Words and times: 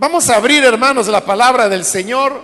Vamos 0.00 0.30
a 0.30 0.36
abrir, 0.36 0.62
hermanos, 0.62 1.08
la 1.08 1.24
palabra 1.24 1.68
del 1.68 1.84
Señor. 1.84 2.40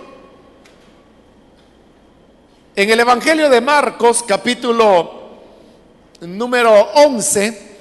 En 2.75 2.89
el 2.89 2.99
Evangelio 2.99 3.49
de 3.49 3.61
Marcos, 3.61 4.25
capítulo 4.27 5.39
número 6.19 6.73
11. 6.95 7.77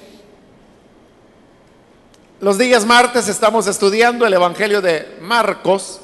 Los 2.38 2.56
días 2.56 2.86
martes 2.86 3.26
estamos 3.26 3.66
estudiando 3.66 4.24
el 4.24 4.34
Evangelio 4.34 4.80
de 4.80 5.18
Marcos. 5.20 6.00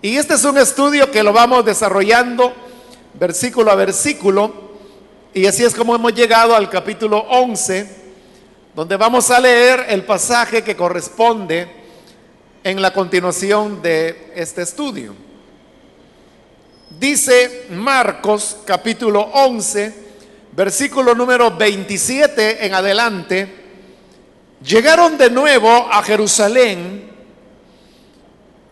Y 0.00 0.16
este 0.16 0.34
es 0.34 0.44
un 0.44 0.56
estudio 0.56 1.10
que 1.10 1.24
lo 1.24 1.32
vamos 1.32 1.64
desarrollando 1.64 2.52
versículo 3.14 3.72
a 3.72 3.74
versículo. 3.74 4.54
Y 5.32 5.46
así 5.46 5.64
es 5.64 5.74
como 5.74 5.96
hemos 5.96 6.14
llegado 6.14 6.54
al 6.54 6.70
capítulo 6.70 7.26
11, 7.28 7.88
donde 8.72 8.96
vamos 8.96 9.32
a 9.32 9.40
leer 9.40 9.86
el 9.88 10.04
pasaje 10.04 10.62
que 10.62 10.76
corresponde 10.76 11.82
en 12.64 12.80
la 12.80 12.94
continuación 12.94 13.82
de 13.82 14.32
este 14.34 14.62
estudio. 14.62 15.14
Dice 16.98 17.66
Marcos 17.70 18.56
capítulo 18.64 19.20
11, 19.20 19.94
versículo 20.52 21.14
número 21.14 21.54
27 21.54 22.64
en 22.64 22.74
adelante, 22.74 23.54
llegaron 24.64 25.18
de 25.18 25.28
nuevo 25.28 25.68
a 25.68 26.02
Jerusalén 26.02 27.10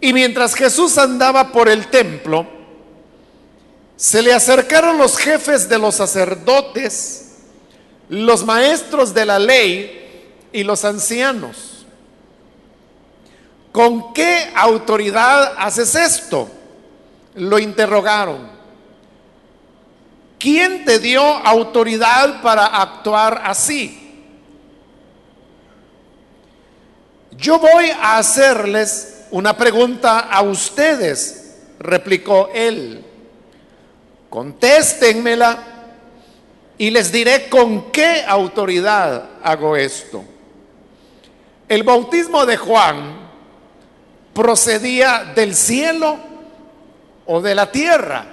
y 0.01 0.12
mientras 0.15 0.54
Jesús 0.54 0.96
andaba 0.96 1.52
por 1.52 1.68
el 1.68 1.88
templo, 1.88 2.46
se 3.96 4.23
le 4.23 4.32
acercaron 4.32 4.96
los 4.96 5.18
jefes 5.18 5.68
de 5.68 5.79
los 5.79 5.96
sacerdotes, 5.96 7.34
los 8.09 8.43
maestros 8.46 9.12
de 9.12 9.27
la 9.27 9.38
ley 9.38 10.48
y 10.51 10.65
los 10.65 10.87
ancianos 10.87 11.71
¿Con 13.72 14.12
qué 14.12 14.50
autoridad 14.54 15.54
haces 15.56 15.94
esto? 15.94 16.48
Lo 17.34 17.59
interrogaron. 17.59 18.52
¿Quién 20.38 20.84
te 20.84 20.98
dio 20.98 21.23
autoridad 21.23 22.42
para 22.42 22.66
actuar 22.66 23.42
así? 23.46 23.98
Yo 27.30 27.59
voy 27.59 27.90
a 27.90 28.18
hacerles 28.18 29.24
una 29.30 29.56
pregunta 29.56 30.20
a 30.20 30.42
ustedes, 30.42 31.57
replicó 31.79 32.51
él. 32.52 33.02
Contéstenmela 34.29 35.59
y 36.76 36.90
les 36.90 37.10
diré 37.10 37.48
con 37.48 37.90
qué 37.90 38.23
autoridad 38.26 39.30
hago 39.42 39.76
esto. 39.76 40.24
El 41.68 41.84
bautismo 41.84 42.45
de 42.45 42.57
Juan 42.59 43.21
procedía 44.33 45.33
del 45.35 45.55
cielo 45.55 46.19
o 47.27 47.41
de 47.41 47.55
la 47.55 47.71
tierra? 47.71 48.27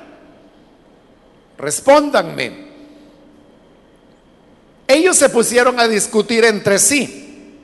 Respóndanme. 1.58 2.69
Ellos 4.88 5.17
se 5.17 5.30
pusieron 5.30 5.80
a 5.80 5.88
discutir 5.88 6.45
entre 6.45 6.80
sí. 6.80 7.55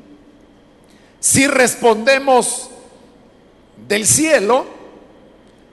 Si 1.19 1.47
respondemos 1.47 2.69
del 3.87 4.05
cielo, 4.05 4.65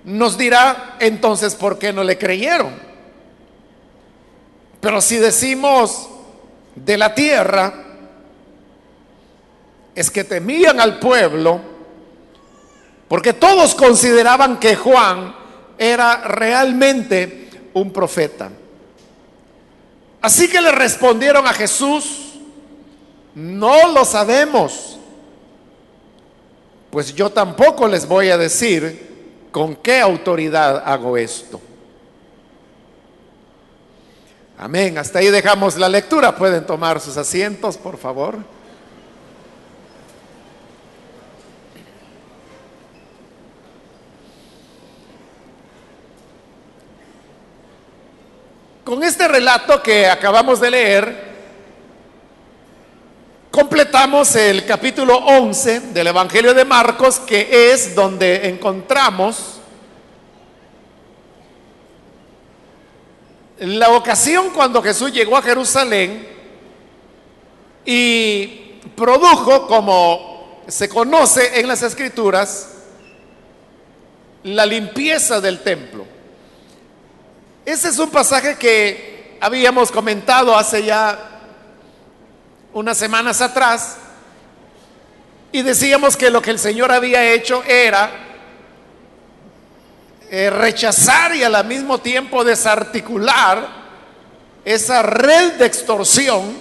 nos 0.05 0.39
dirá 0.39 0.97
entonces 0.99 1.55
por 1.55 1.79
qué 1.79 1.93
no 1.93 2.05
le 2.05 2.17
creyeron. 2.17 2.73
Pero 4.81 5.01
si 5.01 5.17
decimos 5.19 6.09
de 6.75 6.97
la 6.97 7.15
tierra, 7.15 7.73
es 9.95 10.11
que 10.11 10.25
temían 10.25 10.81
al 10.81 10.99
pueblo 10.99 11.61
porque 13.13 13.35
todos 13.35 13.75
consideraban 13.75 14.59
que 14.59 14.75
Juan 14.75 15.37
era 15.77 16.23
realmente 16.23 17.51
un 17.75 17.93
profeta. 17.93 18.49
Así 20.23 20.49
que 20.49 20.63
le 20.63 20.73
respondieron 20.73 21.47
a 21.47 21.53
Jesús, 21.53 22.39
no 23.35 23.93
lo 23.93 24.07
sabemos. 24.07 24.99
Pues 26.91 27.15
yo 27.15 27.29
tampoco 27.29 27.87
les 27.87 28.09
voy 28.09 28.31
a 28.31 28.39
decir 28.39 29.51
con 29.53 29.77
qué 29.77 30.01
autoridad 30.01 30.83
hago 30.83 31.19
esto. 31.19 31.61
Amén. 34.57 34.97
Hasta 34.97 35.19
ahí 35.19 35.27
dejamos 35.27 35.77
la 35.77 35.91
lectura. 35.91 36.35
Pueden 36.35 36.65
tomar 36.65 36.99
sus 36.99 37.19
asientos, 37.19 37.77
por 37.77 37.99
favor. 37.99 38.39
Con 48.93 49.03
este 49.05 49.27
relato 49.27 49.83
que 49.83 50.07
acabamos 50.07 50.61
de 50.61 50.71
leer, 50.71 51.33
completamos 53.51 54.37
el 54.37 54.67
capítulo 54.67 55.17
11 55.17 55.81
del 55.95 56.09
Evangelio 56.09 56.53
de 56.53 56.67
Marcos, 56.67 57.19
que 57.19 57.73
es 57.73 57.95
donde 57.95 58.51
encontramos 58.51 59.61
la 63.61 63.93
ocasión 63.93 64.51
cuando 64.51 64.83
Jesús 64.83 65.11
llegó 65.11 65.39
a 65.39 65.43
Jerusalén 65.43 66.29
y 67.87 68.47
produjo, 68.95 69.69
como 69.69 70.61
se 70.69 70.91
conoce 70.91 71.61
en 71.61 71.67
las 71.67 71.83
escrituras, 71.83 72.75
la 74.43 74.67
limpieza 74.67 75.41
del 75.41 75.61
templo. 75.61 76.12
Ese 77.65 77.91
es 77.91 77.99
un 78.01 78.11
pasaje 78.11 78.57
que 78.57 79.39
habíamos 79.41 79.93
comentado 79.93 80.57
hace 80.57 80.85
ya 80.85 81.17
unas 82.73 82.99
semanas 82.99 83.41
atrás 83.41 83.99
y 85.53 85.63
decíamos 85.63 86.17
que 86.17 86.31
lo 86.31 86.43
que 86.43 86.51
el 86.51 86.59
Señor 86.59 86.91
había 86.91 87.33
hecho 87.33 87.63
era 87.63 88.11
eh, 90.29 90.51
rechazar 90.51 91.37
y 91.37 91.45
al 91.45 91.65
mismo 91.65 91.99
tiempo 91.99 92.43
desarticular 92.43 93.69
esa 94.65 95.03
red 95.03 95.53
de 95.53 95.67
extorsión 95.67 96.57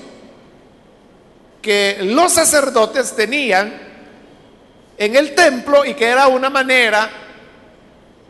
que 1.64 1.98
los 2.02 2.34
sacerdotes 2.34 3.16
tenían 3.16 3.74
en 4.98 5.16
el 5.16 5.34
templo 5.34 5.84
y 5.84 5.96
que 5.96 6.06
era 6.06 6.28
una 6.28 6.52
manera 6.52 7.10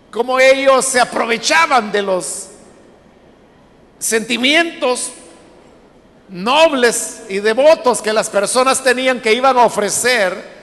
como 0.09 0.39
ellos 0.39 0.85
se 0.85 1.01
aprovechaban 1.01 1.91
de 1.91 2.01
los 2.01 2.50
sentimientos 4.01 5.11
nobles 6.27 7.23
y 7.29 7.39
devotos 7.39 8.01
que 8.01 8.11
las 8.11 8.29
personas 8.29 8.83
tenían 8.83 9.21
que 9.21 9.33
iban 9.33 9.57
a 9.57 9.65
ofrecer 9.65 10.59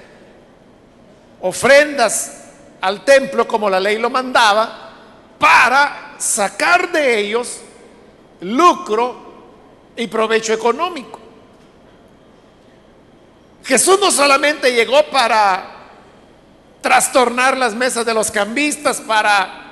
ofrendas 1.41 2.44
al 2.81 3.04
templo 3.04 3.47
como 3.47 3.71
la 3.71 3.78
ley 3.78 3.99
lo 3.99 4.10
mandaba, 4.10 4.93
para 5.38 6.15
sacar 6.19 6.91
de 6.91 7.19
ellos 7.21 7.60
lucro 8.41 9.16
y 9.97 10.09
provecho 10.09 10.53
económico. 10.53 11.20
Jesús 13.65 14.00
no 14.00 14.10
solamente 14.10 14.72
llegó 14.72 15.05
para 15.10 15.76
trastornar 16.81 17.56
las 17.56 17.75
mesas 17.75 18.05
de 18.05 18.15
los 18.15 18.31
cambistas, 18.31 19.00
para 19.00 19.68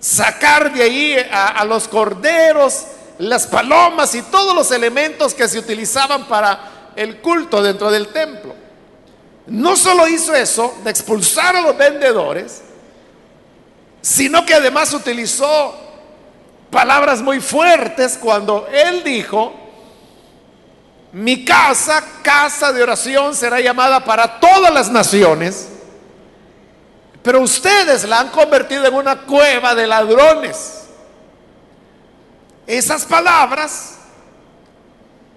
sacar 0.00 0.72
de 0.72 0.82
ahí 0.82 1.16
a, 1.30 1.62
los 1.64 1.86
corderos, 1.86 2.86
las 3.18 3.46
palomas 3.46 4.14
y 4.14 4.22
todos 4.22 4.54
los 4.54 4.70
elementos 4.72 5.34
que 5.34 5.46
se 5.46 5.58
utilizaban 5.58 6.26
para 6.26 6.92
el 6.96 7.18
culto 7.18 7.62
dentro 7.62 7.90
del 7.90 8.08
templo. 8.08 8.54
No 9.46 9.76
solo 9.76 10.08
hizo 10.08 10.34
eso, 10.34 10.74
de 10.82 10.90
expulsar 10.90 11.54
a 11.56 11.60
los 11.60 11.76
vendedores, 11.76 12.62
sino 14.00 14.46
que 14.46 14.54
además 14.54 14.92
utilizó 14.94 15.74
palabras 16.70 17.20
muy 17.20 17.40
fuertes 17.40 18.18
cuando 18.18 18.66
él 18.72 19.04
dijo, 19.04 19.54
mi 21.12 21.44
casa, 21.44 22.02
casa 22.22 22.72
de 22.72 22.82
oración, 22.82 23.34
será 23.34 23.60
llamada 23.60 24.04
para 24.04 24.40
todas 24.40 24.72
las 24.72 24.90
naciones 24.90 25.68
pero 27.22 27.40
ustedes 27.40 28.04
la 28.04 28.20
han 28.20 28.28
convertido 28.28 28.86
en 28.86 28.94
una 28.94 29.22
cueva 29.22 29.74
de 29.74 29.86
ladrones. 29.86 30.84
Esas 32.66 33.04
palabras 33.04 33.96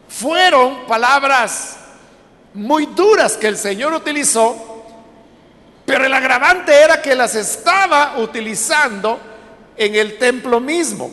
fueron 0.08 0.86
palabras 0.86 1.78
muy 2.54 2.86
duras 2.86 3.36
que 3.36 3.48
el 3.48 3.58
Señor 3.58 3.94
utilizó, 3.94 4.86
pero 5.86 6.06
el 6.06 6.14
agravante 6.14 6.74
era 6.74 7.02
que 7.02 7.16
las 7.16 7.36
estaba 7.36 8.18
utilizando 8.18 9.20
en 9.76 9.96
el 9.96 10.18
templo 10.18 10.60
mismo. 10.60 11.12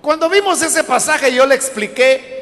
Cuando 0.00 0.28
vimos 0.28 0.60
ese 0.62 0.82
pasaje 0.82 1.32
yo 1.32 1.46
le 1.46 1.54
expliqué 1.54 2.32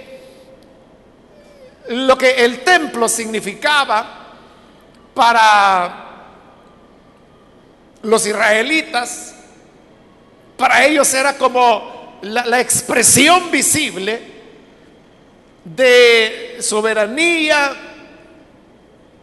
lo 1.88 2.16
que 2.16 2.44
el 2.44 2.60
templo 2.60 3.08
significaba 3.08 4.19
para 5.14 6.06
los 8.02 8.26
israelitas, 8.26 9.34
para 10.56 10.84
ellos 10.84 11.12
era 11.14 11.36
como 11.36 12.18
la, 12.22 12.60
expresión 12.60 13.50
visible 13.50 14.20
de 15.64 16.58
soberanía, 16.60 17.72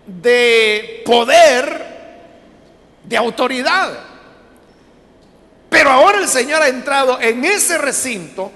de 0.05 1.03
poder, 1.05 1.85
de 3.03 3.17
autoridad. 3.17 3.99
Pero 5.69 5.89
ahora 5.89 6.19
el 6.19 6.27
Señor 6.27 6.61
ha 6.61 6.67
entrado 6.69 7.19
en 7.19 7.43
ese 7.43 7.77
recinto 7.77 8.51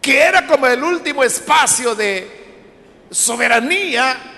que 0.00 0.20
era 0.20 0.46
como 0.46 0.66
el 0.66 0.82
último 0.82 1.24
espacio 1.24 1.94
de 1.94 2.30
soberanía 3.10 4.35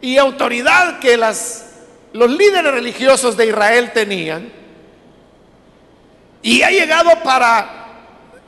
y 0.00 0.18
autoridad 0.18 0.98
que 0.98 1.16
las, 1.16 1.66
los 2.12 2.30
líderes 2.30 2.72
religiosos 2.72 3.36
de 3.36 3.46
Israel 3.46 3.92
tenían. 3.92 4.52
Y 6.42 6.62
ha 6.62 6.70
llegado 6.70 7.10
para 7.22 7.86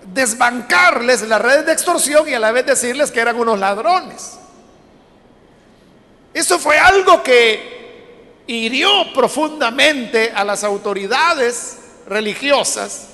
desbancarles 0.05 1.23
las 1.23 1.41
redes 1.41 1.67
de 1.67 1.73
extorsión 1.73 2.29
y 2.29 2.35
a 2.35 2.39
la 2.39 2.53
vez 2.53 2.67
decirles 2.67 3.11
que 3.11 3.21
eran 3.21 3.37
unos 3.37 3.59
ladrones. 3.59 4.39
Eso 6.33 6.59
fue 6.59 6.79
algo 6.79 7.23
que 7.23 8.45
hirió 8.47 9.13
profundamente 9.13 10.33
a 10.35 10.45
las 10.45 10.65
autoridades 10.65 11.79
religiosas 12.07 13.09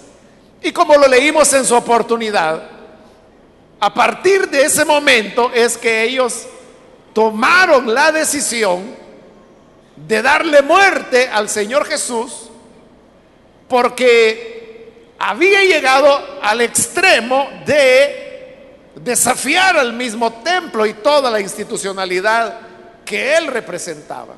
y 0.64 0.72
como 0.72 0.96
lo 0.96 1.06
leímos 1.06 1.52
en 1.52 1.64
su 1.66 1.74
oportunidad, 1.74 2.62
a 3.78 3.92
partir 3.92 4.48
de 4.48 4.64
ese 4.64 4.86
momento 4.86 5.52
es 5.52 5.76
que 5.76 6.04
ellos 6.04 6.46
tomaron 7.14 7.94
la 7.94 8.12
decisión 8.12 8.94
de 9.96 10.20
darle 10.20 10.60
muerte 10.60 11.30
al 11.32 11.48
Señor 11.48 11.86
Jesús 11.86 12.50
porque 13.68 15.14
había 15.18 15.62
llegado 15.64 16.40
al 16.42 16.60
extremo 16.60 17.48
de 17.64 18.24
desafiar 18.96 19.78
al 19.78 19.92
mismo 19.92 20.32
templo 20.42 20.84
y 20.84 20.94
toda 20.94 21.30
la 21.30 21.40
institucionalidad 21.40 22.58
que 23.04 23.36
él 23.36 23.46
representaba. 23.46 24.34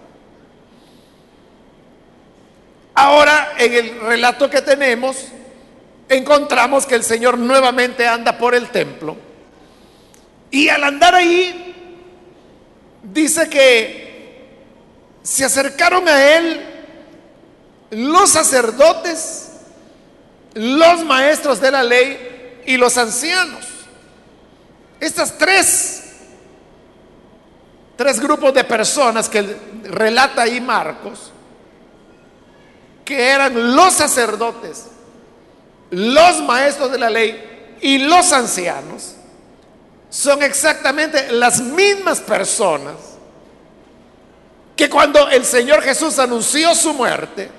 Ahora, 2.94 3.52
en 3.58 3.74
el 3.74 4.00
relato 4.00 4.48
que 4.48 4.62
tenemos, 4.62 5.16
encontramos 6.08 6.86
que 6.86 6.94
el 6.94 7.02
Señor 7.02 7.36
nuevamente 7.36 8.06
anda 8.06 8.38
por 8.38 8.54
el 8.54 8.70
templo 8.70 9.16
y 10.50 10.68
al 10.68 10.84
andar 10.84 11.14
ahí 11.14 11.65
dice 13.12 13.48
que 13.48 14.48
se 15.22 15.44
acercaron 15.44 16.08
a 16.08 16.36
él 16.36 16.60
los 17.90 18.30
sacerdotes, 18.30 19.48
los 20.54 21.04
maestros 21.04 21.60
de 21.60 21.70
la 21.70 21.82
ley 21.82 22.62
y 22.66 22.76
los 22.76 22.96
ancianos. 22.96 23.66
Estas 25.00 25.36
tres 25.36 26.06
tres 27.96 28.20
grupos 28.20 28.52
de 28.54 28.62
personas 28.64 29.28
que 29.28 29.56
relata 29.84 30.42
ahí 30.42 30.60
Marcos, 30.60 31.32
que 33.04 33.28
eran 33.28 33.74
los 33.74 33.94
sacerdotes, 33.94 34.86
los 35.90 36.42
maestros 36.42 36.92
de 36.92 36.98
la 36.98 37.10
ley 37.10 37.76
y 37.80 37.98
los 37.98 38.32
ancianos, 38.32 39.15
son 40.10 40.42
exactamente 40.42 41.32
las 41.32 41.60
mismas 41.60 42.20
personas 42.20 42.94
que 44.76 44.90
cuando 44.90 45.28
el 45.30 45.44
Señor 45.44 45.82
Jesús 45.82 46.18
anunció 46.18 46.74
su 46.74 46.92
muerte, 46.92 47.50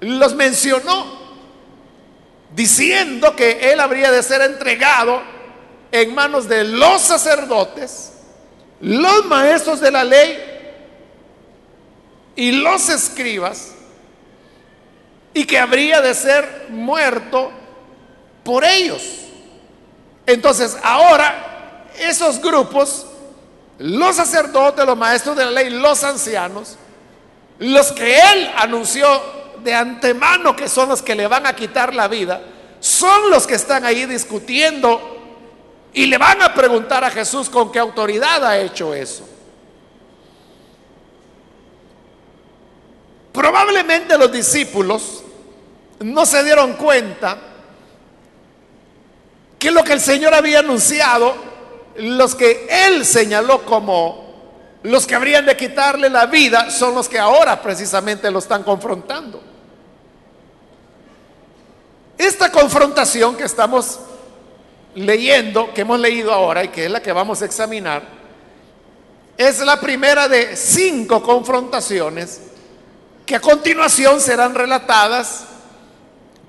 los 0.00 0.34
mencionó 0.34 1.24
diciendo 2.54 3.34
que 3.34 3.72
él 3.72 3.80
habría 3.80 4.12
de 4.12 4.22
ser 4.22 4.42
entregado 4.42 5.22
en 5.90 6.14
manos 6.14 6.48
de 6.48 6.64
los 6.64 7.00
sacerdotes 7.00 8.12
los 8.80 9.24
maestros 9.24 9.80
de 9.80 9.90
la 9.90 10.04
ley 10.04 10.38
y 12.36 12.52
los 12.52 12.88
escribas 12.88 13.72
y 15.32 15.44
que 15.44 15.58
habría 15.58 16.00
de 16.00 16.14
ser 16.14 16.66
muerto 16.68 17.50
por 18.44 18.64
ellos. 18.64 19.23
Entonces, 20.26 20.76
ahora 20.82 21.88
esos 21.98 22.40
grupos, 22.40 23.06
los 23.78 24.16
sacerdotes, 24.16 24.84
los 24.84 24.96
maestros 24.96 25.36
de 25.36 25.44
la 25.44 25.50
ley, 25.50 25.70
los 25.70 26.02
ancianos, 26.04 26.76
los 27.58 27.92
que 27.92 28.18
él 28.18 28.50
anunció 28.56 29.06
de 29.62 29.74
antemano 29.74 30.54
que 30.54 30.68
son 30.68 30.88
los 30.88 31.02
que 31.02 31.14
le 31.14 31.26
van 31.26 31.46
a 31.46 31.54
quitar 31.54 31.94
la 31.94 32.08
vida, 32.08 32.42
son 32.80 33.30
los 33.30 33.46
que 33.46 33.54
están 33.54 33.84
ahí 33.84 34.06
discutiendo 34.06 35.14
y 35.92 36.06
le 36.06 36.18
van 36.18 36.42
a 36.42 36.52
preguntar 36.52 37.04
a 37.04 37.10
Jesús 37.10 37.48
con 37.48 37.70
qué 37.70 37.78
autoridad 37.78 38.44
ha 38.44 38.58
hecho 38.58 38.92
eso. 38.92 39.26
Probablemente 43.32 44.18
los 44.18 44.30
discípulos 44.30 45.22
no 46.00 46.26
se 46.26 46.44
dieron 46.44 46.74
cuenta 46.74 47.53
que 49.64 49.70
lo 49.70 49.82
que 49.82 49.94
el 49.94 50.00
Señor 50.02 50.34
había 50.34 50.58
anunciado, 50.58 51.34
los 51.96 52.34
que 52.34 52.66
Él 52.68 53.06
señaló 53.06 53.64
como 53.64 54.22
los 54.82 55.06
que 55.06 55.14
habrían 55.14 55.46
de 55.46 55.56
quitarle 55.56 56.10
la 56.10 56.26
vida, 56.26 56.70
son 56.70 56.94
los 56.94 57.08
que 57.08 57.18
ahora 57.18 57.62
precisamente 57.62 58.30
lo 58.30 58.40
están 58.40 58.62
confrontando. 58.62 59.42
Esta 62.18 62.52
confrontación 62.52 63.38
que 63.38 63.44
estamos 63.44 64.00
leyendo, 64.96 65.72
que 65.72 65.80
hemos 65.80 65.98
leído 65.98 66.30
ahora 66.30 66.62
y 66.64 66.68
que 66.68 66.84
es 66.84 66.90
la 66.90 67.00
que 67.00 67.14
vamos 67.14 67.40
a 67.40 67.46
examinar, 67.46 68.02
es 69.38 69.60
la 69.60 69.80
primera 69.80 70.28
de 70.28 70.56
cinco 70.56 71.22
confrontaciones 71.22 72.42
que 73.24 73.36
a 73.36 73.40
continuación 73.40 74.20
serán 74.20 74.54
relatadas 74.54 75.44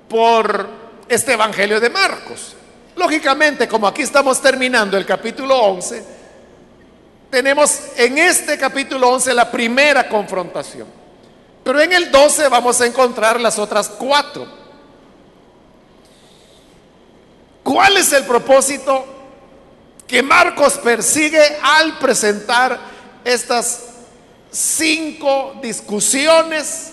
por 0.09 0.67
este 1.07 1.31
Evangelio 1.31 1.79
de 1.79 1.89
Marcos. 1.89 2.57
Lógicamente, 2.95 3.67
como 3.67 3.87
aquí 3.87 4.01
estamos 4.01 4.41
terminando 4.41 4.97
el 4.97 5.05
capítulo 5.05 5.57
11, 5.57 6.03
tenemos 7.29 7.79
en 7.97 8.17
este 8.17 8.57
capítulo 8.57 9.09
11 9.09 9.33
la 9.33 9.51
primera 9.51 10.07
confrontación. 10.07 10.87
Pero 11.63 11.81
en 11.81 11.91
el 11.91 12.09
12 12.09 12.47
vamos 12.47 12.79
a 12.79 12.85
encontrar 12.85 13.41
las 13.41 13.59
otras 13.59 13.89
cuatro. 13.89 14.47
¿Cuál 17.63 17.97
es 17.97 18.13
el 18.13 18.23
propósito 18.23 19.05
que 20.07 20.21
Marcos 20.23 20.77
persigue 20.77 21.41
al 21.61 21.97
presentar 21.97 22.79
estas 23.25 23.87
cinco 24.51 25.55
discusiones 25.61 26.91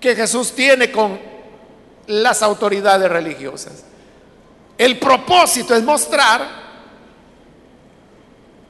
que 0.00 0.16
Jesús 0.16 0.52
tiene 0.52 0.90
con 0.90 1.20
las 2.06 2.42
autoridades 2.42 3.08
religiosas? 3.08 3.84
El 4.78 4.98
propósito 4.98 5.74
es 5.74 5.82
mostrar 5.82 6.66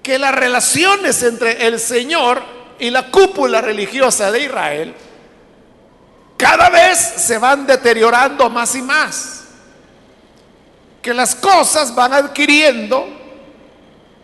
que 0.03 0.19
las 0.19 0.35
relaciones 0.35 1.23
entre 1.23 1.67
el 1.67 1.81
Señor 1.81 2.43
y 2.79 2.91
la 2.91 3.11
cúpula 3.11 3.61
religiosa 3.61 4.31
de 4.31 4.45
Israel 4.45 4.95
cada 6.37 6.69
vez 6.69 6.99
se 6.99 7.39
van 7.39 7.67
deteriorando 7.67 8.51
más 8.51 8.75
y 8.75 8.83
más. 8.83 9.45
Que 11.01 11.15
las 11.15 11.35
cosas 11.35 11.95
van 11.95 12.13
adquiriendo 12.13 13.07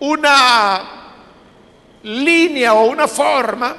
una 0.00 0.82
línea 2.02 2.74
o 2.74 2.84
una 2.86 3.08
forma 3.08 3.74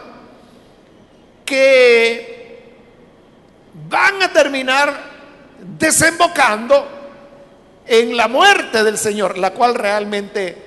que 1.46 2.74
van 3.90 4.24
a 4.24 4.32
terminar 4.32 4.94
desembocando 5.60 6.93
en 7.86 8.16
la 8.16 8.28
muerte 8.28 8.84
del 8.84 8.98
Señor, 8.98 9.38
la 9.38 9.54
cual 9.54 9.76
realmente 9.76 10.58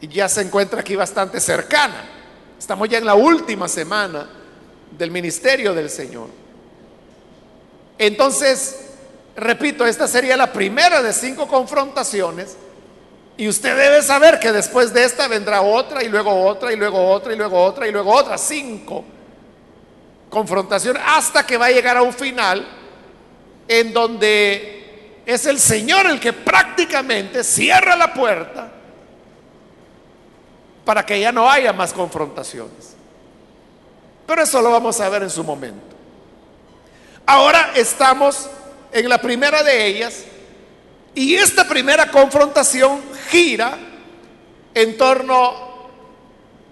ya 0.00 0.28
se 0.28 0.42
encuentra 0.42 0.80
aquí 0.80 0.96
bastante 0.96 1.40
cercana. 1.40 2.04
Estamos 2.58 2.88
ya 2.88 2.98
en 2.98 3.06
la 3.06 3.14
última 3.14 3.68
semana 3.68 4.28
del 4.90 5.10
ministerio 5.10 5.74
del 5.74 5.90
Señor. 5.90 6.28
Entonces, 7.98 8.88
Repito, 9.38 9.86
esta 9.86 10.08
sería 10.08 10.36
la 10.36 10.52
primera 10.52 11.00
de 11.00 11.12
cinco 11.12 11.46
confrontaciones. 11.46 12.56
Y 13.36 13.46
usted 13.46 13.76
debe 13.76 14.02
saber 14.02 14.40
que 14.40 14.50
después 14.50 14.92
de 14.92 15.04
esta 15.04 15.28
vendrá 15.28 15.62
otra 15.62 16.02
y 16.02 16.08
luego 16.08 16.44
otra 16.44 16.72
y 16.72 16.76
luego 16.76 17.08
otra 17.08 17.32
y 17.32 17.36
luego 17.36 17.62
otra 17.62 17.86
y 17.86 17.92
luego 17.92 18.12
otra. 18.12 18.36
Cinco 18.36 19.04
confrontaciones 20.28 21.00
hasta 21.06 21.46
que 21.46 21.56
va 21.56 21.66
a 21.66 21.70
llegar 21.70 21.96
a 21.96 22.02
un 22.02 22.12
final 22.12 22.66
en 23.68 23.92
donde 23.92 24.77
es 25.28 25.44
el 25.44 25.60
Señor 25.60 26.06
el 26.06 26.18
que 26.18 26.32
prácticamente 26.32 27.44
cierra 27.44 27.94
la 27.94 28.14
puerta 28.14 28.72
para 30.86 31.04
que 31.04 31.20
ya 31.20 31.30
no 31.30 31.50
haya 31.50 31.70
más 31.74 31.92
confrontaciones. 31.92 32.94
Pero 34.26 34.42
eso 34.42 34.62
lo 34.62 34.70
vamos 34.70 34.98
a 35.02 35.08
ver 35.10 35.24
en 35.24 35.28
su 35.28 35.44
momento. 35.44 35.94
Ahora 37.26 37.72
estamos 37.74 38.48
en 38.90 39.06
la 39.06 39.20
primera 39.20 39.62
de 39.62 39.86
ellas 39.86 40.24
y 41.14 41.34
esta 41.34 41.68
primera 41.68 42.10
confrontación 42.10 43.02
gira 43.28 43.76
en 44.72 44.96
torno 44.96 45.90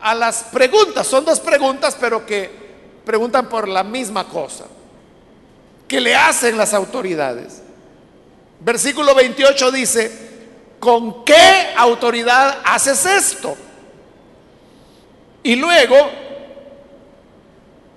a 0.01 0.15
las 0.15 0.45
preguntas. 0.45 1.07
Son 1.07 1.27
dos 1.27 1.41
preguntas, 1.41 1.95
pero 2.01 2.25
que 2.25 2.51
preguntan 3.05 3.51
por 3.51 3.69
la 3.69 3.85
misma 3.85 4.27
cosa. 4.27 4.65
que 5.87 6.01
le 6.01 6.17
hacen 6.17 6.57
las 6.57 6.73
autoridades? 6.73 7.66
Versículo 8.61 9.15
28 9.15 9.71
dice, 9.71 10.27
¿con 10.81 11.25
qué 11.25 11.75
autoridad 11.77 12.59
haces 12.65 13.05
esto? 13.05 13.57
Y 15.43 15.57
luego, 15.57 16.11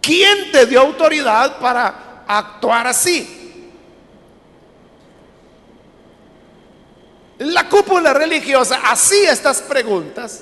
¿quién 0.02 0.52
te 0.52 0.66
dio 0.66 0.82
autoridad 0.82 1.60
para 1.60 2.24
actuar 2.28 2.88
así? 2.88 3.38
La 7.40 7.70
cúpula 7.70 8.14
religiosa 8.14 8.82
hacía 8.84 9.32
estas 9.32 9.62
preguntas 9.62 10.42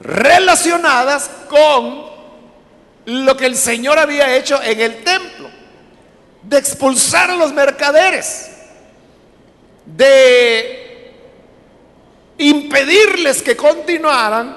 relacionadas 0.00 1.30
con 1.48 2.10
lo 3.06 3.36
que 3.36 3.46
el 3.46 3.56
Señor 3.56 3.98
había 3.98 4.36
hecho 4.36 4.60
en 4.62 4.80
el 4.80 5.04
templo, 5.04 5.48
de 6.42 6.58
expulsar 6.58 7.30
a 7.30 7.36
los 7.36 7.52
mercaderes 7.52 8.49
de 9.96 11.12
impedirles 12.38 13.42
que 13.42 13.56
continuaran 13.56 14.56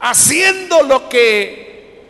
haciendo 0.00 0.82
lo 0.82 1.08
que 1.08 2.04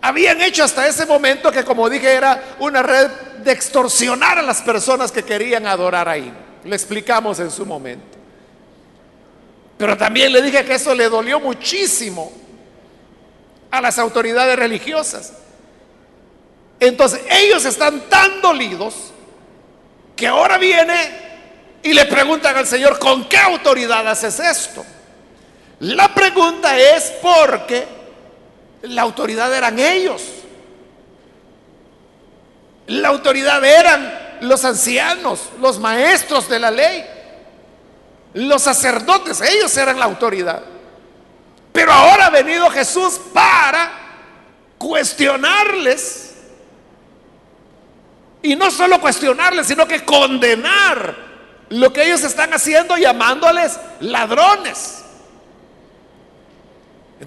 habían 0.00 0.40
hecho 0.42 0.64
hasta 0.64 0.86
ese 0.86 1.06
momento, 1.06 1.50
que 1.50 1.64
como 1.64 1.88
dije 1.88 2.12
era 2.12 2.56
una 2.58 2.82
red 2.82 3.08
de 3.38 3.52
extorsionar 3.52 4.38
a 4.38 4.42
las 4.42 4.62
personas 4.62 5.10
que 5.10 5.22
querían 5.22 5.66
adorar 5.66 6.08
ahí. 6.08 6.32
Lo 6.64 6.74
explicamos 6.74 7.40
en 7.40 7.50
su 7.50 7.66
momento. 7.66 8.18
Pero 9.78 9.96
también 9.96 10.32
le 10.32 10.42
dije 10.42 10.64
que 10.64 10.74
eso 10.74 10.94
le 10.94 11.08
dolió 11.08 11.40
muchísimo 11.40 12.32
a 13.70 13.80
las 13.80 13.98
autoridades 13.98 14.56
religiosas. 14.56 15.32
Entonces 16.78 17.20
ellos 17.30 17.64
están 17.64 18.08
tan 18.08 18.40
dolidos 18.40 19.11
que 20.22 20.28
ahora 20.28 20.56
viene 20.56 20.94
y 21.82 21.92
le 21.92 22.04
preguntan 22.04 22.56
al 22.56 22.64
Señor, 22.64 22.96
¿con 23.00 23.28
qué 23.28 23.38
autoridad 23.38 24.06
haces 24.06 24.38
esto? 24.38 24.86
La 25.80 26.14
pregunta 26.14 26.78
es 26.78 27.12
porque 27.20 27.84
la 28.82 29.02
autoridad 29.02 29.52
eran 29.52 29.80
ellos. 29.80 30.22
La 32.86 33.08
autoridad 33.08 33.64
eran 33.64 34.38
los 34.42 34.64
ancianos, 34.64 35.48
los 35.60 35.80
maestros 35.80 36.48
de 36.48 36.60
la 36.60 36.70
ley, 36.70 37.04
los 38.34 38.62
sacerdotes, 38.62 39.40
ellos 39.40 39.76
eran 39.76 39.98
la 39.98 40.04
autoridad. 40.04 40.62
Pero 41.72 41.90
ahora 41.90 42.26
ha 42.26 42.30
venido 42.30 42.70
Jesús 42.70 43.20
para 43.34 43.90
cuestionarles 44.78 46.31
y 48.42 48.56
no 48.56 48.70
solo 48.70 49.00
cuestionarles, 49.00 49.66
sino 49.66 49.86
que 49.86 50.04
condenar 50.04 51.14
lo 51.68 51.92
que 51.92 52.04
ellos 52.04 52.22
están 52.24 52.52
haciendo 52.52 52.96
llamándoles 52.96 53.78
ladrones. 54.00 55.04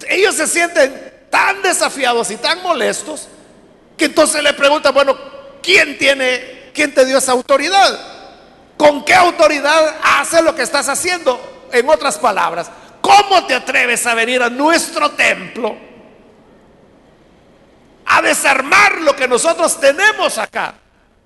Ellos 0.07 0.35
se 0.35 0.47
sienten 0.47 1.27
tan 1.29 1.61
desafiados 1.61 2.29
y 2.31 2.37
tan 2.37 2.61
molestos 2.61 3.27
que 3.97 4.05
entonces 4.05 4.43
le 4.43 4.53
preguntan, 4.53 4.93
bueno, 4.93 5.17
¿quién 5.63 5.97
tiene, 5.97 6.71
quién 6.73 6.93
te 6.93 7.05
dio 7.05 7.17
esa 7.17 7.31
autoridad? 7.31 7.97
¿Con 8.77 9.05
qué 9.05 9.13
autoridad 9.13 9.95
hace 10.03 10.41
lo 10.41 10.53
que 10.53 10.63
estás 10.63 10.89
haciendo? 10.89 11.67
En 11.71 11.89
otras 11.89 12.17
palabras, 12.17 12.69
¿cómo 13.01 13.45
te 13.47 13.55
atreves 13.55 14.05
a 14.05 14.13
venir 14.13 14.43
a 14.43 14.49
nuestro 14.49 15.11
templo 15.11 15.75
a 18.07 18.21
desarmar 18.21 19.01
lo 19.01 19.15
que 19.15 19.27
nosotros 19.27 19.79
tenemos 19.79 20.37
acá? 20.37 20.75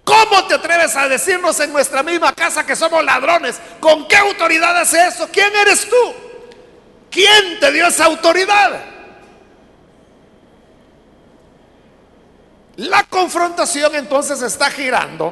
¿Cómo 0.10 0.44
te 0.46 0.56
atreves 0.56 0.96
a 0.96 1.08
decirnos 1.08 1.60
en 1.60 1.72
nuestra 1.72 2.02
misma 2.02 2.34
casa 2.34 2.66
que 2.66 2.76
somos 2.76 3.04
ladrones? 3.06 3.62
¿Con 3.80 4.08
qué 4.08 4.18
autoridad 4.18 4.76
hace 4.76 5.06
eso? 5.06 5.30
¿Quién 5.32 5.56
eres 5.56 5.88
tú? 5.88 6.14
¿Quién 7.12 7.60
te 7.60 7.72
dio 7.72 7.86
esa 7.86 8.06
autoridad? 8.06 8.86
La 12.78 13.04
confrontación 13.04 13.94
entonces 13.94 14.42
está 14.42 14.72
girando 14.72 15.32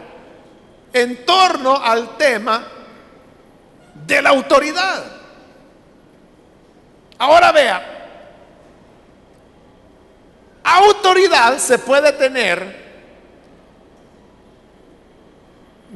en 0.93 1.25
torno 1.25 1.75
al 1.83 2.15
tema 2.15 2.67
de 4.05 4.21
la 4.21 4.29
autoridad. 4.29 5.03
Ahora 7.17 7.51
vea, 7.51 8.09
autoridad 10.63 11.57
se 11.57 11.79
puede 11.79 12.11
tener 12.11 12.86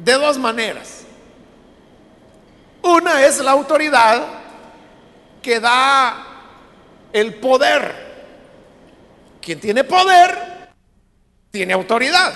de 0.04 0.12
dos 0.14 0.38
maneras. 0.38 1.02
Una 2.82 3.24
es 3.24 3.38
la 3.38 3.52
autoridad 3.52 4.26
que 5.40 5.60
da 5.60 6.26
el 7.12 7.34
poder. 7.34 8.12
Quien 9.40 9.60
tiene 9.60 9.84
poder, 9.84 10.70
tiene 11.50 11.72
autoridad. 11.72 12.32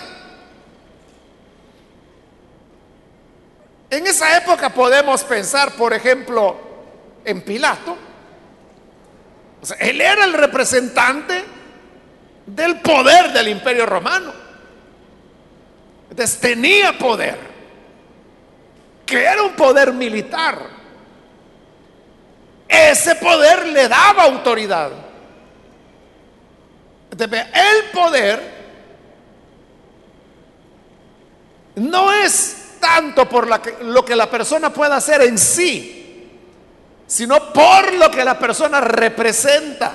En 3.91 4.07
esa 4.07 4.37
época 4.37 4.71
podemos 4.71 5.23
pensar, 5.25 5.73
por 5.73 5.93
ejemplo, 5.93 6.57
en 7.25 7.43
Pilato. 7.43 7.97
él 9.81 10.01
era 10.01 10.25
el 10.25 10.33
representante 10.33 11.45
del 12.47 12.81
poder 12.81 13.33
del 13.33 13.49
imperio 13.49 13.87
romano. 13.87 14.33
Entonces 16.11 16.39
tenía 16.39 16.97
poder 16.99 17.56
que 19.07 19.23
era 19.23 19.43
un 19.45 19.53
poder 19.53 19.93
militar. 19.93 20.59
Ese 22.69 23.15
poder 23.15 23.69
le 23.69 23.89
daba 23.89 24.25
autoridad. 24.25 24.91
El 27.19 27.91
poder 27.93 28.57
no 31.77 32.13
es 32.13 32.79
tanto 32.81 33.29
por 33.29 33.49
lo 33.85 34.05
que 34.05 34.17
la 34.17 34.29
persona 34.29 34.71
pueda 34.71 34.97
hacer 34.97 35.23
en 35.23 35.39
sí, 35.39 36.29
sino 37.07 37.53
por 37.53 37.95
lo 37.95 38.11
que 38.11 38.25
la 38.25 38.39
persona 38.39 38.81
representa. 38.81 39.95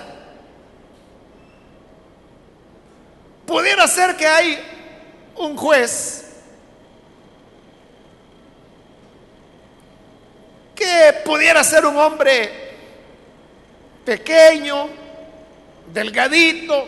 Pudiera 3.45 3.87
ser 3.87 4.15
que 4.15 4.25
hay 4.25 4.57
un 5.35 5.57
juez 5.57 6.30
que 10.81 11.13
pudiera 11.23 11.63
ser 11.63 11.85
un 11.85 11.95
hombre 11.95 12.49
pequeño, 14.03 14.89
delgadito, 15.93 16.87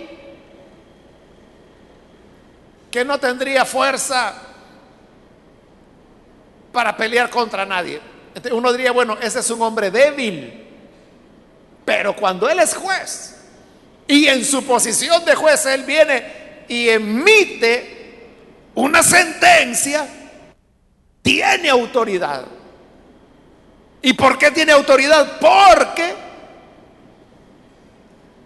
que 2.90 3.06
no 3.06 3.20
tendría 3.20 3.66
fuerza 3.66 4.34
para 6.72 6.98
pelear 6.98 7.30
contra 7.30 7.66
nadie. 7.66 8.02
Uno 8.52 8.72
diría, 8.72 8.92
bueno, 8.92 9.18
ese 9.22 9.40
es 9.40 9.50
un 9.52 9.62
hombre 9.62 9.92
débil, 9.92 10.68
pero 11.86 12.16
cuando 12.16 12.50
él 12.50 12.60
es 12.60 12.74
juez 12.74 13.36
y 14.08 14.28
en 14.28 14.44
su 14.44 14.66
posición 14.66 15.24
de 15.24 15.36
juez 15.36 15.66
él 15.68 15.84
viene 15.84 16.66
y 16.68 16.90
emite 16.90 18.32
una 18.74 19.04
sentencia, 19.04 20.08
tiene 21.22 21.70
autoridad. 21.70 22.46
¿Y 24.04 24.14
por 24.14 24.38
qué 24.38 24.52
tiene 24.52 24.74
autoridad? 24.74 25.40
Porque 25.40 26.14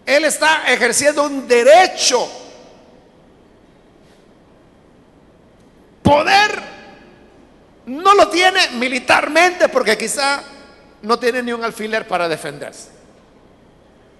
él 0.05 0.23
está 0.23 0.71
ejerciendo 0.71 1.23
un 1.23 1.47
derecho. 1.47 2.29
Poder 6.03 6.61
no 7.87 8.13
lo 8.13 8.29
tiene 8.29 8.69
militarmente 8.73 9.67
porque 9.67 9.97
quizá 9.97 10.43
no 11.01 11.17
tiene 11.17 11.41
ni 11.41 11.51
un 11.53 11.63
alfiler 11.63 12.07
para 12.07 12.29
defenderse. 12.29 12.89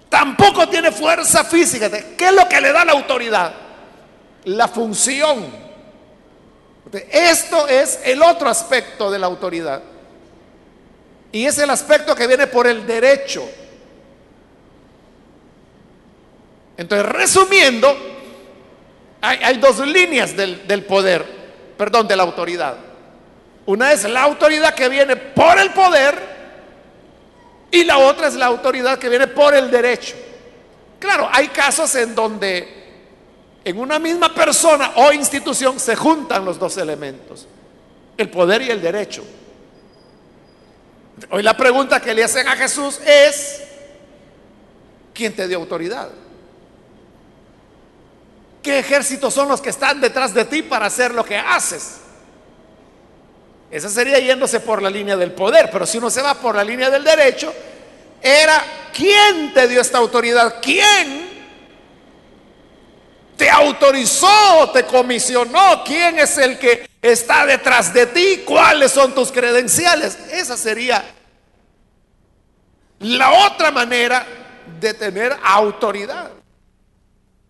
Tampoco 0.08 0.68
tiene 0.68 0.90
fuerza 0.90 1.44
física. 1.44 1.88
¿Qué 1.88 2.26
es 2.26 2.32
lo 2.32 2.48
que 2.48 2.60
le 2.60 2.72
da 2.72 2.84
la 2.84 2.92
autoridad? 2.92 3.54
La 4.44 4.66
función. 4.66 5.46
Esto 7.12 7.68
es 7.68 8.00
el 8.02 8.22
otro 8.22 8.48
aspecto 8.48 9.08
de 9.08 9.20
la 9.20 9.26
autoridad. 9.26 9.82
Y 11.32 11.44
es 11.44 11.58
el 11.58 11.70
aspecto 11.70 12.14
que 12.14 12.26
viene 12.26 12.46
por 12.46 12.66
el 12.66 12.86
derecho. 12.86 13.48
Entonces, 16.76 17.06
resumiendo, 17.06 17.94
hay, 19.20 19.58
dos 19.58 19.80
líneas 19.80 20.36
del, 20.36 20.84
poder, 20.84 21.24
perdón, 21.76 22.06
de 22.06 22.16
la 22.16 22.22
autoridad. 22.22 22.76
Una 23.66 23.92
es 23.92 24.04
la 24.04 24.22
autoridad 24.22 24.74
que 24.74 24.88
viene 24.88 25.16
por 25.16 25.58
el 25.58 25.70
poder 25.70 26.38
y 27.70 27.84
la 27.84 27.98
otra 27.98 28.28
es 28.28 28.34
la 28.34 28.46
autoridad 28.46 28.98
que 28.98 29.08
viene 29.08 29.26
por 29.26 29.54
el 29.54 29.70
derecho. 29.70 30.14
Claro, 30.98 31.28
hay 31.30 31.48
casos 31.48 31.94
en 31.96 32.14
donde 32.14 32.78
en 33.64 33.78
una 33.78 33.98
misma 33.98 34.32
persona 34.32 34.92
o 34.96 35.12
institución 35.12 35.78
se 35.78 35.94
juntan 35.94 36.44
los 36.44 36.58
dos 36.58 36.76
elementos, 36.78 37.46
el 38.16 38.30
poder 38.30 38.62
y 38.62 38.70
el 38.70 38.80
derecho. 38.80 39.24
Hoy 41.30 41.42
la 41.42 41.56
pregunta 41.56 42.00
que 42.00 42.14
le 42.14 42.24
hacen 42.24 42.46
a 42.48 42.56
Jesús 42.56 43.00
es, 43.04 43.62
¿quién 45.14 45.34
te 45.34 45.46
dio 45.48 45.58
autoridad? 45.58 46.08
¿Qué 48.62 48.78
ejércitos 48.78 49.32
son 49.32 49.48
los 49.48 49.60
que 49.60 49.70
están 49.70 50.00
detrás 50.00 50.34
de 50.34 50.44
ti 50.44 50.62
para 50.62 50.86
hacer 50.86 51.14
lo 51.14 51.24
que 51.24 51.36
haces? 51.36 51.98
Esa 53.70 53.88
sería 53.88 54.18
yéndose 54.18 54.60
por 54.60 54.82
la 54.82 54.90
línea 54.90 55.16
del 55.16 55.32
poder, 55.32 55.70
pero 55.70 55.86
si 55.86 55.98
uno 55.98 56.10
se 56.10 56.22
va 56.22 56.34
por 56.34 56.54
la 56.54 56.64
línea 56.64 56.90
del 56.90 57.04
derecho, 57.04 57.52
era 58.20 58.62
¿quién 58.92 59.52
te 59.52 59.68
dio 59.68 59.80
esta 59.80 59.98
autoridad? 59.98 60.56
¿Quién 60.62 61.28
te 63.36 63.50
autorizó, 63.50 64.70
te 64.72 64.84
comisionó? 64.84 65.84
¿Quién 65.84 66.18
es 66.18 66.38
el 66.38 66.58
que 66.58 66.87
está 67.00 67.46
detrás 67.46 67.92
de 67.92 68.06
ti? 68.06 68.42
¿Cuáles 68.44 68.92
son 68.92 69.14
tus 69.14 69.30
credenciales? 69.30 70.18
Esa 70.32 70.56
sería 70.56 71.04
la 73.00 73.46
otra 73.46 73.70
manera 73.70 74.26
de 74.80 74.94
tener 74.94 75.36
autoridad. 75.42 76.30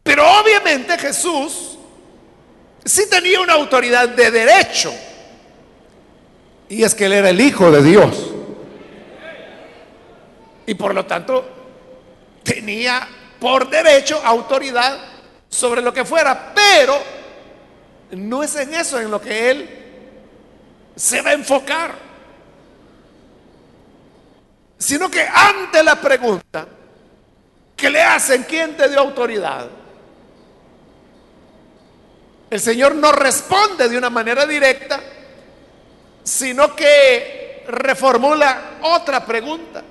Pero 0.03 0.27
obviamente 0.41 0.97
Jesús 0.99 1.79
sí 2.85 3.09
tenía 3.09 3.41
una 3.41 3.55
autoridad 3.55 4.09
de 4.09 4.31
derecho. 4.31 4.95
Y 6.69 6.83
es 6.83 6.95
que 6.95 7.07
él 7.07 7.13
era 7.13 7.31
el 7.31 7.41
Hijo 7.41 7.71
de 7.71 7.83
Dios. 7.83 8.31
Y 10.67 10.75
por 10.75 10.95
lo 10.95 11.07
tanto 11.07 11.49
tenía 12.43 13.09
por 13.41 13.71
derecho 13.71 14.21
autoridad 14.23 14.99
sobre 15.49 15.81
lo 15.81 15.93
que 15.95 16.05
fuera. 16.05 16.53
Pero 16.55 17.18
no 18.13 18.43
es 18.43 18.57
en 18.57 18.75
eso 18.75 19.01
en 19.01 19.11
lo 19.11 19.21
que 19.21 19.51
él 19.51 19.69
se 20.97 21.21
va 21.21 21.31
a 21.31 21.35
enfocar. 21.35 21.95
Sino 24.79 25.11
que 25.11 25.23
ante 25.23 25.83
la 25.83 26.01
pregunta 26.01 26.67
que 27.77 27.91
le 27.91 28.03
hacen, 28.03 28.45
¿quién 28.45 28.77
te 28.77 28.89
dio 28.89 29.01
autoridad? 29.01 29.69
El 32.51 32.61
Señor 32.61 32.95
no 32.95 33.13
responde 33.13 33.89
de 33.89 33.99
una 33.99 34.11
manera 34.11 34.47
directa, 34.47 35.01
sino 36.23 36.75
que 36.75 37.65
reformula 37.69 38.79
otra 38.83 39.25
pregunta. 39.25 39.83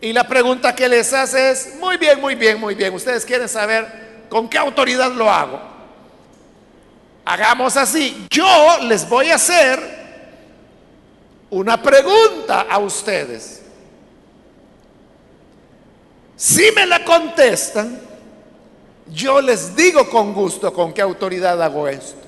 Y 0.00 0.12
la 0.12 0.26
pregunta 0.26 0.74
que 0.74 0.88
les 0.88 1.12
hace 1.12 1.50
es, 1.50 1.76
muy 1.76 1.96
bien, 1.96 2.20
muy 2.20 2.34
bien, 2.34 2.58
muy 2.58 2.74
bien, 2.74 2.94
ustedes 2.94 3.24
quieren 3.24 3.48
saber 3.48 4.26
con 4.28 4.48
qué 4.48 4.58
autoridad 4.58 5.12
lo 5.12 5.30
hago. 5.30 5.73
Hagamos 7.24 7.76
así, 7.76 8.26
yo 8.30 8.78
les 8.82 9.08
voy 9.08 9.30
a 9.30 9.36
hacer 9.36 9.80
una 11.50 11.80
pregunta 11.80 12.66
a 12.68 12.78
ustedes. 12.78 13.62
Si 16.36 16.70
me 16.72 16.84
la 16.84 17.04
contestan, 17.04 17.98
yo 19.06 19.40
les 19.40 19.74
digo 19.74 20.08
con 20.10 20.34
gusto 20.34 20.72
con 20.72 20.92
qué 20.92 21.00
autoridad 21.00 21.62
hago 21.62 21.88
esto. 21.88 22.22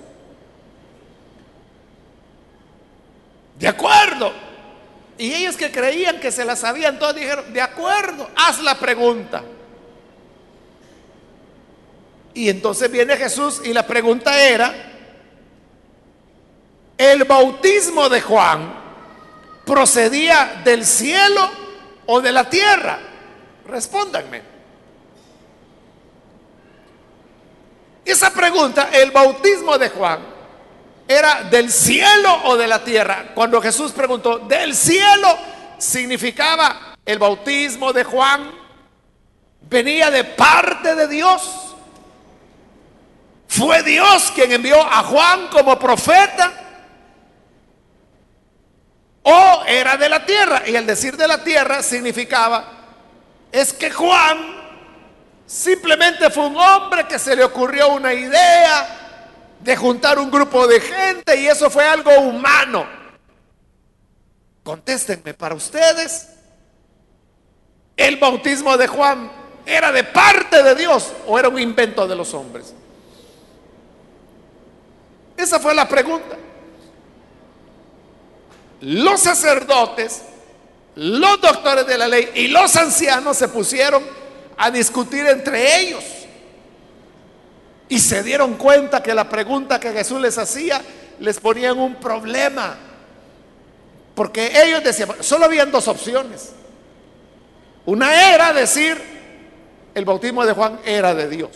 De 3.58 3.68
acuerdo. 3.68 4.32
Y 5.18 5.32
ellos 5.32 5.56
que 5.56 5.70
creían 5.70 6.20
que 6.20 6.30
se 6.30 6.44
la 6.44 6.56
sabían 6.56 6.98
todos 6.98 7.16
dijeron, 7.16 7.52
de 7.52 7.60
acuerdo, 7.60 8.28
haz 8.36 8.60
la 8.60 8.78
pregunta. 8.78 9.42
Y 12.34 12.50
entonces 12.50 12.90
viene 12.90 13.16
Jesús 13.16 13.62
y 13.64 13.72
la 13.72 13.86
pregunta 13.86 14.38
era, 14.38 14.95
¿el 16.98 17.24
bautismo 17.24 18.08
de 18.08 18.20
Juan 18.20 18.74
procedía 19.64 20.62
del 20.64 20.84
cielo 20.84 21.50
o 22.06 22.20
de 22.20 22.32
la 22.32 22.48
tierra? 22.48 22.98
Respóndanme. 23.66 24.42
Esa 28.04 28.32
pregunta, 28.32 28.88
el 28.92 29.10
bautismo 29.10 29.76
de 29.78 29.90
Juan, 29.90 30.20
¿era 31.08 31.42
del 31.42 31.72
cielo 31.72 32.42
o 32.44 32.56
de 32.56 32.68
la 32.68 32.84
tierra? 32.84 33.32
Cuando 33.34 33.60
Jesús 33.60 33.90
preguntó, 33.90 34.38
del 34.38 34.76
cielo 34.76 35.36
significaba 35.78 36.94
el 37.04 37.18
bautismo 37.18 37.92
de 37.92 38.04
Juan, 38.04 38.52
venía 39.68 40.10
de 40.12 40.22
parte 40.22 40.94
de 40.94 41.08
Dios. 41.08 41.74
Fue 43.48 43.82
Dios 43.82 44.30
quien 44.34 44.52
envió 44.52 44.80
a 44.80 45.02
Juan 45.02 45.48
como 45.48 45.76
profeta. 45.78 46.65
O 49.28 49.62
era 49.66 49.96
de 49.96 50.08
la 50.08 50.24
tierra. 50.24 50.62
Y 50.66 50.76
el 50.76 50.86
decir 50.86 51.16
de 51.16 51.28
la 51.28 51.42
tierra 51.42 51.82
significaba, 51.82 52.64
es 53.52 53.72
que 53.72 53.90
Juan 53.90 54.56
Simplemente 55.46 56.28
fue 56.30 56.46
un 56.46 56.56
hombre 56.56 57.06
que 57.06 57.18
se 57.20 57.36
le 57.36 57.44
ocurrió 57.44 57.90
una 57.90 58.12
idea 58.12 59.54
de 59.60 59.76
juntar 59.76 60.18
un 60.18 60.28
grupo 60.30 60.66
de 60.66 60.80
gente 60.80 61.36
y 61.36 61.46
eso 61.46 61.70
fue 61.70 61.84
algo 61.84 62.10
humano. 62.18 62.84
Contéstenme, 64.64 65.34
para 65.34 65.54
ustedes, 65.54 66.30
¿el 67.96 68.16
bautismo 68.16 68.76
de 68.76 68.88
Juan 68.88 69.30
era 69.64 69.92
de 69.92 70.02
parte 70.02 70.64
de 70.64 70.74
Dios 70.74 71.12
o 71.28 71.38
era 71.38 71.48
un 71.48 71.60
invento 71.60 72.08
de 72.08 72.16
los 72.16 72.34
hombres? 72.34 72.74
Esa 75.36 75.60
fue 75.60 75.76
la 75.76 75.86
pregunta. 75.86 76.36
Los 78.80 79.20
sacerdotes, 79.20 80.22
los 80.96 81.40
doctores 81.40 81.86
de 81.86 81.98
la 81.98 82.08
ley 82.08 82.30
y 82.34 82.48
los 82.48 82.74
ancianos 82.76 83.36
se 83.36 83.48
pusieron 83.48 84.02
a 84.56 84.70
discutir 84.70 85.26
entre 85.26 85.80
ellos. 85.80 86.04
Y 87.88 87.98
se 87.98 88.22
dieron 88.22 88.54
cuenta 88.54 89.02
que 89.02 89.14
la 89.14 89.28
pregunta 89.28 89.78
que 89.78 89.92
Jesús 89.92 90.20
les 90.20 90.36
hacía 90.38 90.82
les 91.20 91.38
ponía 91.38 91.70
en 91.70 91.78
un 91.78 91.96
problema. 91.96 92.76
Porque 94.14 94.50
ellos 94.62 94.82
decían, 94.82 95.10
solo 95.20 95.44
habían 95.44 95.70
dos 95.70 95.88
opciones. 95.88 96.52
Una 97.84 98.34
era 98.34 98.52
decir, 98.52 99.00
el 99.94 100.04
bautismo 100.04 100.44
de 100.44 100.52
Juan 100.52 100.80
era 100.84 101.14
de 101.14 101.28
Dios. 101.28 101.50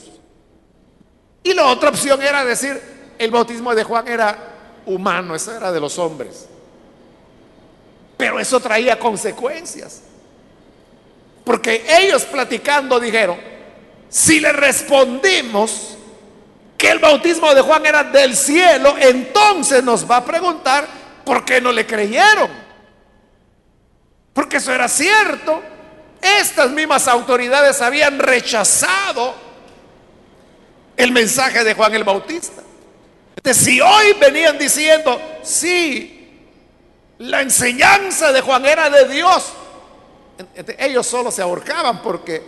Y 1.43 1.55
la 1.55 1.67
otra 1.67 1.89
opción 1.89 2.23
era 2.23 2.45
decir, 2.45 2.81
el 3.19 3.31
bautismo 3.31 3.75
de 3.75 3.83
Juan 3.83 4.07
era 4.07 4.39
humano, 4.87 5.35
eso 5.35 5.55
era 5.55 5.73
de 5.73 5.81
los 5.81 5.99
hombres. 5.99 6.50
Pero 8.21 8.39
eso 8.39 8.61
traía 8.61 8.99
consecuencias. 8.99 10.03
Porque 11.43 11.87
ellos 11.89 12.25
platicando 12.25 13.01
dijeron, 13.01 13.39
si 14.11 14.41
le 14.41 14.53
respondimos 14.53 15.97
que 16.77 16.91
el 16.91 16.99
bautismo 16.99 17.55
de 17.55 17.63
Juan 17.63 17.87
era 17.87 18.05
del 18.05 18.37
cielo, 18.37 18.95
entonces 19.01 19.83
nos 19.83 20.09
va 20.09 20.19
a 20.19 20.25
preguntar 20.27 20.87
por 21.25 21.47
qué 21.47 21.63
no 21.63 21.73
le 21.73 21.87
creyeron. 21.87 22.51
Porque 24.35 24.59
eso 24.59 24.71
era 24.71 24.87
cierto. 24.87 25.63
Estas 26.21 26.71
mismas 26.73 27.09
autoridades 27.09 27.81
habían 27.81 28.19
rechazado 28.19 29.35
el 30.95 31.11
mensaje 31.11 31.65
de 31.65 31.73
Juan 31.73 31.95
el 31.95 32.05
Bautista. 32.05 32.63
Entonces, 33.35 33.65
si 33.65 33.81
hoy 33.81 34.13
venían 34.21 34.59
diciendo, 34.59 35.19
sí, 35.43 36.20
la 37.21 37.43
enseñanza 37.43 38.33
de 38.33 38.41
Juan 38.41 38.65
era 38.65 38.89
de 38.89 39.07
Dios, 39.07 39.53
ellos 40.79 41.07
solo 41.07 41.31
se 41.31 41.43
ahorcaban 41.43 42.01
porque 42.01 42.43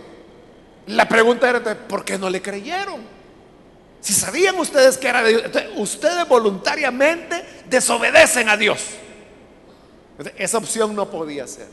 la 0.87 1.07
pregunta 1.07 1.47
era, 1.47 1.61
¿por 1.87 2.03
qué 2.03 2.17
no 2.17 2.27
le 2.27 2.41
creyeron? 2.41 3.01
Si 4.01 4.13
sabían 4.13 4.59
ustedes 4.59 4.97
que 4.97 5.07
era 5.07 5.21
de 5.21 5.29
Dios, 5.29 5.51
ustedes 5.75 6.27
voluntariamente 6.27 7.63
desobedecen 7.67 8.49
a 8.49 8.57
Dios. 8.57 8.83
Esa 10.37 10.57
opción 10.57 10.95
no 10.95 11.07
podía 11.07 11.45
ser. 11.45 11.67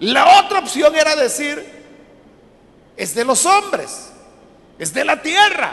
La 0.00 0.40
otra 0.40 0.58
opción 0.58 0.94
era 0.94 1.16
decir, 1.16 1.64
es 2.94 3.14
de 3.14 3.24
los 3.24 3.46
hombres, 3.46 4.10
es 4.78 4.92
de 4.92 5.02
la 5.02 5.22
tierra. 5.22 5.72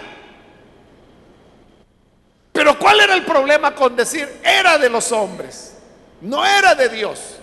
Pero 2.53 2.79
¿cuál 2.79 3.01
era 3.01 3.13
el 3.13 3.25
problema 3.25 3.75
con 3.75 3.93
decir 3.93 4.39
era 4.41 4.77
de 4.77 4.89
los 4.89 5.11
hombres? 5.11 5.71
No 6.21 6.45
era 6.45 6.75
de 6.75 6.89
Dios. 6.89 7.37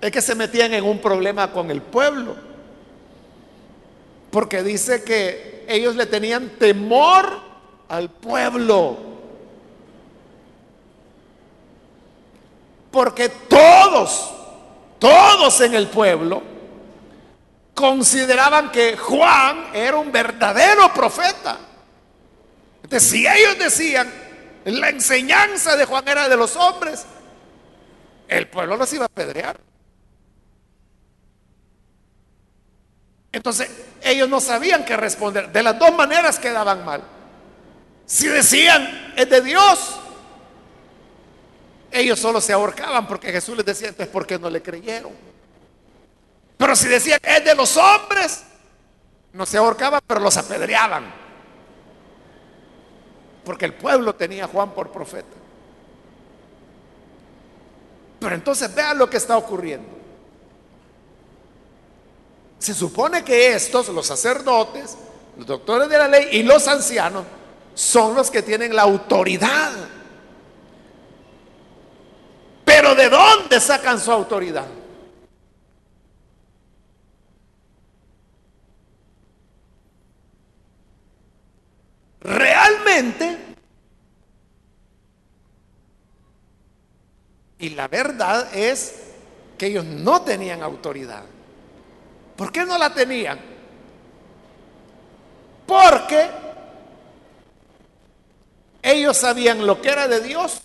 Es 0.00 0.10
que 0.10 0.22
se 0.22 0.34
metían 0.34 0.72
en 0.72 0.84
un 0.84 1.00
problema 1.00 1.50
con 1.50 1.70
el 1.70 1.82
pueblo. 1.82 2.36
Porque 4.30 4.62
dice 4.62 5.02
que 5.02 5.64
ellos 5.68 5.96
le 5.96 6.06
tenían 6.06 6.50
temor 6.50 7.40
al 7.88 8.10
pueblo. 8.10 8.96
Porque 12.90 13.28
todos, 13.28 14.32
todos 14.98 15.60
en 15.60 15.74
el 15.74 15.88
pueblo 15.88 16.42
consideraban 17.74 18.70
que 18.70 18.96
Juan 18.96 19.66
era 19.74 19.96
un 19.96 20.10
verdadero 20.10 20.92
profeta. 20.94 21.58
Entonces, 22.82 23.10
si 23.10 23.26
ellos 23.26 23.58
decían, 23.58 24.25
la 24.72 24.88
enseñanza 24.88 25.76
de 25.76 25.84
Juan 25.84 26.06
era 26.08 26.28
de 26.28 26.36
los 26.36 26.56
hombres, 26.56 27.06
el 28.28 28.48
pueblo 28.48 28.76
los 28.76 28.92
iba 28.92 29.04
a 29.04 29.06
apedrear. 29.06 29.60
Entonces, 33.30 33.70
ellos 34.02 34.28
no 34.28 34.40
sabían 34.40 34.84
qué 34.84 34.96
responder. 34.96 35.52
De 35.52 35.62
las 35.62 35.78
dos 35.78 35.94
maneras 35.94 36.38
quedaban 36.38 36.84
mal. 36.84 37.02
Si 38.06 38.26
decían, 38.28 39.12
es 39.16 39.28
de 39.28 39.40
Dios, 39.40 40.00
ellos 41.90 42.18
solo 42.18 42.40
se 42.40 42.52
ahorcaban 42.52 43.06
porque 43.06 43.30
Jesús 43.30 43.56
les 43.56 43.66
decía, 43.66 43.88
entonces, 43.88 44.12
¿por 44.12 44.26
qué 44.26 44.38
no 44.38 44.48
le 44.50 44.62
creyeron? 44.62 45.12
Pero 46.56 46.74
si 46.74 46.88
decían, 46.88 47.20
es 47.22 47.44
de 47.44 47.54
los 47.54 47.76
hombres, 47.76 48.44
no 49.32 49.44
se 49.44 49.58
ahorcaban, 49.58 50.00
pero 50.06 50.20
los 50.20 50.36
apedreaban. 50.36 51.25
Porque 53.46 53.64
el 53.64 53.74
pueblo 53.74 54.16
tenía 54.16 54.46
a 54.46 54.48
Juan 54.48 54.72
por 54.72 54.90
profeta. 54.90 55.36
Pero 58.18 58.34
entonces 58.34 58.74
vean 58.74 58.98
lo 58.98 59.08
que 59.08 59.18
está 59.18 59.38
ocurriendo. 59.38 59.88
Se 62.58 62.74
supone 62.74 63.22
que 63.22 63.54
estos, 63.54 63.88
los 63.90 64.04
sacerdotes, 64.04 64.98
los 65.36 65.46
doctores 65.46 65.88
de 65.88 65.96
la 65.96 66.08
ley 66.08 66.28
y 66.32 66.42
los 66.42 66.66
ancianos, 66.66 67.24
son 67.72 68.16
los 68.16 68.32
que 68.32 68.42
tienen 68.42 68.74
la 68.74 68.82
autoridad. 68.82 69.70
Pero 72.64 72.96
¿de 72.96 73.08
dónde 73.08 73.60
sacan 73.60 74.00
su 74.00 74.10
autoridad? 74.10 74.66
Realmente, 82.26 83.38
y 87.60 87.68
la 87.70 87.86
verdad 87.86 88.52
es 88.52 89.12
que 89.56 89.66
ellos 89.66 89.84
no 89.84 90.22
tenían 90.22 90.60
autoridad. 90.60 91.22
¿Por 92.34 92.50
qué 92.50 92.66
no 92.66 92.78
la 92.78 92.92
tenían? 92.92 93.38
Porque 95.68 96.28
ellos 98.82 99.16
sabían 99.16 99.64
lo 99.64 99.80
que 99.80 99.90
era 99.90 100.08
de 100.08 100.20
Dios 100.20 100.62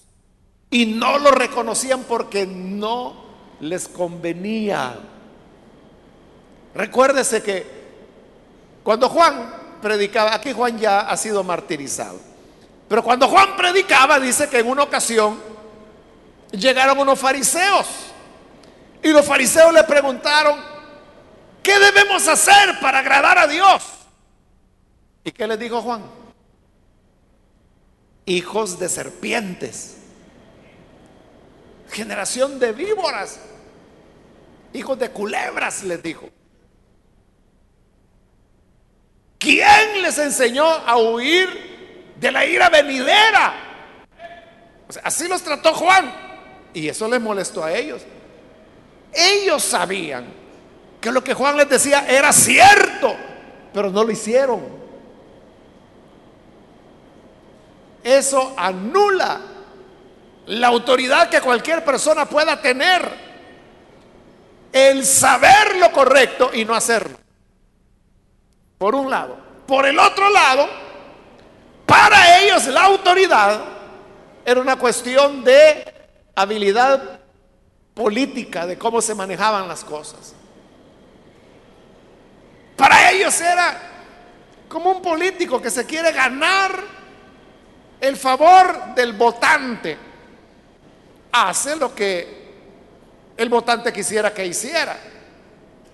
y 0.72 0.88
no 0.88 1.20
lo 1.20 1.30
reconocían 1.30 2.06
porque 2.06 2.48
no 2.48 3.24
les 3.60 3.88
convenía. 3.88 4.96
Recuérdese 6.74 7.44
que 7.44 7.68
cuando 8.84 9.10
Juan 9.10 9.61
predicaba, 9.82 10.34
aquí 10.34 10.54
Juan 10.54 10.78
ya 10.78 11.02
ha 11.02 11.18
sido 11.18 11.44
martirizado, 11.44 12.20
pero 12.88 13.04
cuando 13.04 13.28
Juan 13.28 13.56
predicaba 13.56 14.20
dice 14.20 14.48
que 14.50 14.60
en 14.60 14.68
una 14.68 14.84
ocasión 14.84 15.40
llegaron 16.52 17.00
unos 17.00 17.20
fariseos 17.20 17.88
y 19.04 19.10
los 19.10 19.26
fariseos 19.26 19.74
le 19.74 19.84
preguntaron, 19.84 20.60
¿qué 21.64 21.80
debemos 21.80 22.28
hacer 22.28 22.80
para 22.80 23.00
agradar 23.00 23.38
a 23.38 23.48
Dios? 23.48 23.84
¿Y 25.24 25.32
qué 25.32 25.48
les 25.48 25.60
dijo 25.60 25.82
Juan? 25.82 26.04
Hijos 28.26 28.80
de 28.80 28.90
serpientes, 28.90 29.98
generación 31.90 32.60
de 32.60 32.72
víboras, 32.72 33.40
hijos 34.74 34.98
de 35.00 35.10
culebras, 35.10 35.84
les 35.84 36.02
dijo. 36.02 36.30
¿Quién 39.42 40.04
les 40.04 40.20
enseñó 40.20 40.64
a 40.64 40.98
huir 40.98 42.14
de 42.16 42.32
la 42.32 42.46
ira 42.46 42.70
venidera? 42.70 43.54
así 45.04 45.28
los 45.28 45.42
trató 45.42 45.74
Juan. 45.74 46.14
Y 46.76 46.88
eso 46.88 47.08
les 47.08 47.20
molestó 47.20 47.64
a 47.64 47.74
ellos. 47.74 48.04
Ellos 49.12 49.64
sabían 49.64 50.26
que 51.02 51.12
lo 51.12 51.24
que 51.24 51.34
Juan 51.34 51.58
les 51.58 51.68
decía 51.68 52.06
era 52.08 52.32
cierto, 52.32 53.16
pero 53.74 53.90
no 53.90 54.04
lo 54.04 54.12
hicieron. 54.12 54.62
Eso 58.04 58.54
anula 58.56 59.42
la 60.46 60.68
autoridad 60.68 61.30
que 61.30 61.42
cualquier 61.42 61.84
persona 61.84 62.26
pueda 62.26 62.62
tener. 62.62 63.32
El 64.72 65.04
saber 65.04 65.78
lo 65.78 65.92
correcto 65.92 66.52
y 66.54 66.64
no 66.64 66.76
hacerlo. 66.76 67.21
Por 68.82 68.96
un 68.96 69.12
lado. 69.12 69.38
Por 69.68 69.86
el 69.86 70.00
otro 70.00 70.28
lado, 70.32 70.68
para 71.86 72.40
ellos 72.40 72.66
la 72.66 72.86
autoridad 72.86 73.62
era 74.44 74.60
una 74.60 74.76
cuestión 74.76 75.44
de 75.44 75.86
habilidad 76.34 77.20
política, 77.94 78.66
de 78.66 78.80
cómo 78.80 79.00
se 79.00 79.14
manejaban 79.14 79.68
las 79.68 79.84
cosas. 79.84 80.34
Para 82.76 83.12
ellos 83.12 83.40
era 83.40 83.78
como 84.68 84.94
un 84.94 85.02
político 85.04 85.62
que 85.62 85.70
se 85.70 85.86
quiere 85.86 86.12
ganar 86.12 86.72
el 88.00 88.18
favor 88.18 88.96
del 88.96 89.14
votante. 89.14 89.96
Hace 91.32 91.76
lo 91.76 91.94
que 91.94 92.56
el 93.38 93.48
votante 93.48 93.94
quisiera 93.94 94.34
que 94.34 94.44
hiciera 94.44 94.98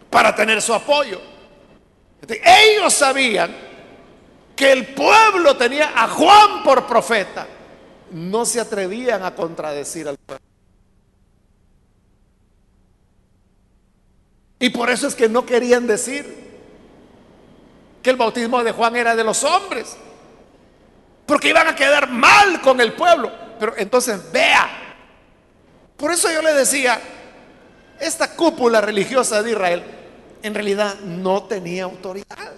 para 0.10 0.34
tener 0.34 0.62
su 0.62 0.74
apoyo. 0.74 1.36
Ellos 2.28 2.94
sabían 2.94 3.56
que 4.56 4.72
el 4.72 4.88
pueblo 4.88 5.56
tenía 5.56 5.92
a 5.96 6.08
Juan 6.08 6.64
por 6.64 6.88
profeta. 6.88 7.48
No 8.12 8.46
se 8.46 8.60
atrevían 8.60 9.24
a 9.24 9.36
contradecir 9.36 10.08
al 10.08 10.18
pueblo. 10.18 10.44
Y 14.60 14.70
por 14.70 14.90
eso 14.90 15.08
es 15.08 15.14
que 15.14 15.30
no 15.30 15.46
querían 15.46 15.86
decir 15.86 16.48
que 18.02 18.10
el 18.10 18.16
bautismo 18.16 18.64
de 18.64 18.72
Juan 18.72 18.96
era 18.96 19.16
de 19.16 19.24
los 19.24 19.44
hombres. 19.44 19.96
Porque 21.28 21.50
iban 21.50 21.68
a 21.68 21.76
quedar 21.76 22.10
mal 22.10 22.62
con 22.62 22.82
el 22.82 22.94
pueblo. 22.94 23.32
Pero 23.60 23.74
entonces 23.78 24.32
vea. 24.32 24.96
Por 25.96 26.12
eso 26.12 26.32
yo 26.32 26.42
le 26.42 26.54
decía, 26.54 27.00
esta 28.00 28.36
cúpula 28.36 28.82
religiosa 28.82 29.44
de 29.44 29.52
Israel 29.52 29.97
en 30.44 30.54
realidad 30.54 30.96
no 31.02 31.44
tenía 31.44 31.84
autoridad. 31.84 32.54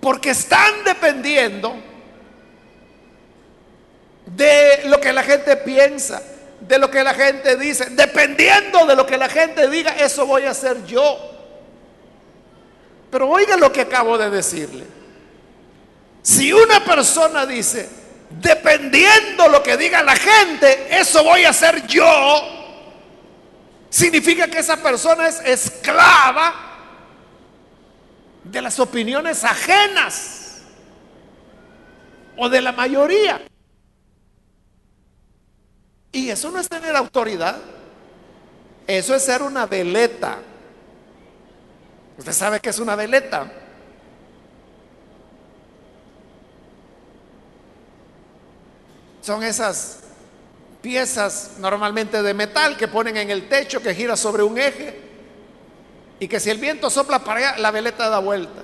Porque 0.00 0.30
están 0.30 0.84
dependiendo 0.84 1.74
de 4.26 4.82
lo 4.84 5.00
que 5.00 5.12
la 5.12 5.22
gente 5.22 5.56
piensa, 5.56 6.22
de 6.60 6.78
lo 6.78 6.90
que 6.90 7.02
la 7.02 7.14
gente 7.14 7.56
dice. 7.56 7.86
Dependiendo 7.90 8.86
de 8.86 8.96
lo 8.96 9.06
que 9.06 9.16
la 9.16 9.28
gente 9.28 9.68
diga, 9.68 9.92
eso 9.96 10.26
voy 10.26 10.44
a 10.44 10.50
hacer 10.50 10.84
yo. 10.86 11.18
Pero 13.10 13.28
oiga 13.28 13.56
lo 13.56 13.72
que 13.72 13.82
acabo 13.82 14.18
de 14.18 14.30
decirle. 14.30 14.84
Si 16.22 16.52
una 16.52 16.84
persona 16.84 17.46
dice, 17.46 17.88
dependiendo 18.30 19.48
lo 19.48 19.62
que 19.62 19.76
diga 19.76 20.02
la 20.02 20.14
gente, 20.14 20.86
eso 20.90 21.24
voy 21.24 21.44
a 21.44 21.50
hacer 21.50 21.86
yo, 21.86 22.04
Significa 23.90 24.48
que 24.48 24.58
esa 24.58 24.76
persona 24.76 25.28
es 25.28 25.40
esclava 25.40 26.54
de 28.44 28.62
las 28.62 28.78
opiniones 28.78 29.44
ajenas 29.44 30.62
o 32.36 32.48
de 32.48 32.60
la 32.60 32.72
mayoría. 32.72 33.40
Y 36.12 36.30
eso 36.30 36.50
no 36.50 36.58
es 36.58 36.68
tener 36.68 36.96
autoridad, 36.96 37.56
eso 38.86 39.14
es 39.14 39.24
ser 39.24 39.42
una 39.42 39.66
veleta. 39.66 40.38
¿Usted 42.16 42.32
sabe 42.32 42.60
qué 42.60 42.70
es 42.70 42.78
una 42.78 42.96
veleta? 42.96 43.50
Son 49.20 49.42
esas 49.42 50.00
piezas 50.80 51.56
normalmente 51.58 52.22
de 52.22 52.34
metal 52.34 52.76
que 52.76 52.88
ponen 52.88 53.16
en 53.16 53.30
el 53.30 53.48
techo 53.48 53.82
que 53.82 53.94
gira 53.94 54.16
sobre 54.16 54.42
un 54.42 54.58
eje 54.58 55.00
y 56.20 56.28
que 56.28 56.40
si 56.40 56.50
el 56.50 56.58
viento 56.58 56.90
sopla 56.90 57.20
para 57.20 57.38
allá, 57.38 57.58
la 57.58 57.70
veleta 57.70 58.08
da 58.08 58.18
vuelta. 58.18 58.62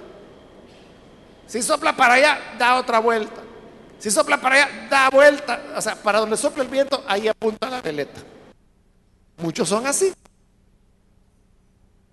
Si 1.47 1.63
sopla 1.63 1.95
para 1.95 2.15
allá, 2.15 2.39
da 2.59 2.77
otra 2.77 2.99
vuelta. 2.99 3.43
Si 3.99 4.11
sopla 4.11 4.41
para 4.41 4.57
allá, 4.57 4.89
da 4.91 5.11
vuelta. 5.11 5.63
O 5.77 5.81
sea, 5.81 5.95
para 5.95 6.19
donde 6.19 6.37
sopla 6.37 6.63
el 6.63 6.69
viento, 6.69 7.05
ahí 7.07 7.29
apunta 7.29 7.71
la 7.71 7.81
veleta. 7.81 8.21
Muchos 9.39 9.69
son 9.69 9.87
así. 9.87 10.13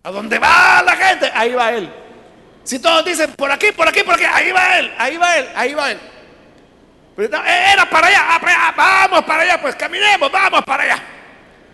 A 0.04 0.12
donde 0.12 0.38
va 0.40 0.82
la 0.84 0.96
gente, 0.96 1.32
ahí 1.34 1.54
va 1.54 1.72
él. 1.74 1.92
Si 2.64 2.80
todos 2.80 3.04
dicen 3.04 3.34
por 3.34 3.52
aquí, 3.52 3.72
por 3.72 3.88
aquí, 3.88 4.04
por 4.04 4.16
aquí, 4.16 4.26
ahí 4.26 4.52
va 4.52 4.80
él, 4.80 4.94
ahí 4.98 5.18
va 5.18 5.38
él, 5.38 5.50
ahí 5.56 5.74
va 5.74 5.92
él. 5.92 6.00
Pero 7.16 7.28
era 7.44 7.90
para 7.90 8.08
allá, 8.08 8.36
ah, 8.36 8.40
para 8.40 8.52
allá, 8.52 8.74
vamos 8.76 9.26
para 9.26 9.44
allá, 9.44 9.62
pues 9.62 9.76
caminemos, 9.76 10.32
vamos 10.32 10.64
para 10.64 10.84
allá. 10.84 11.04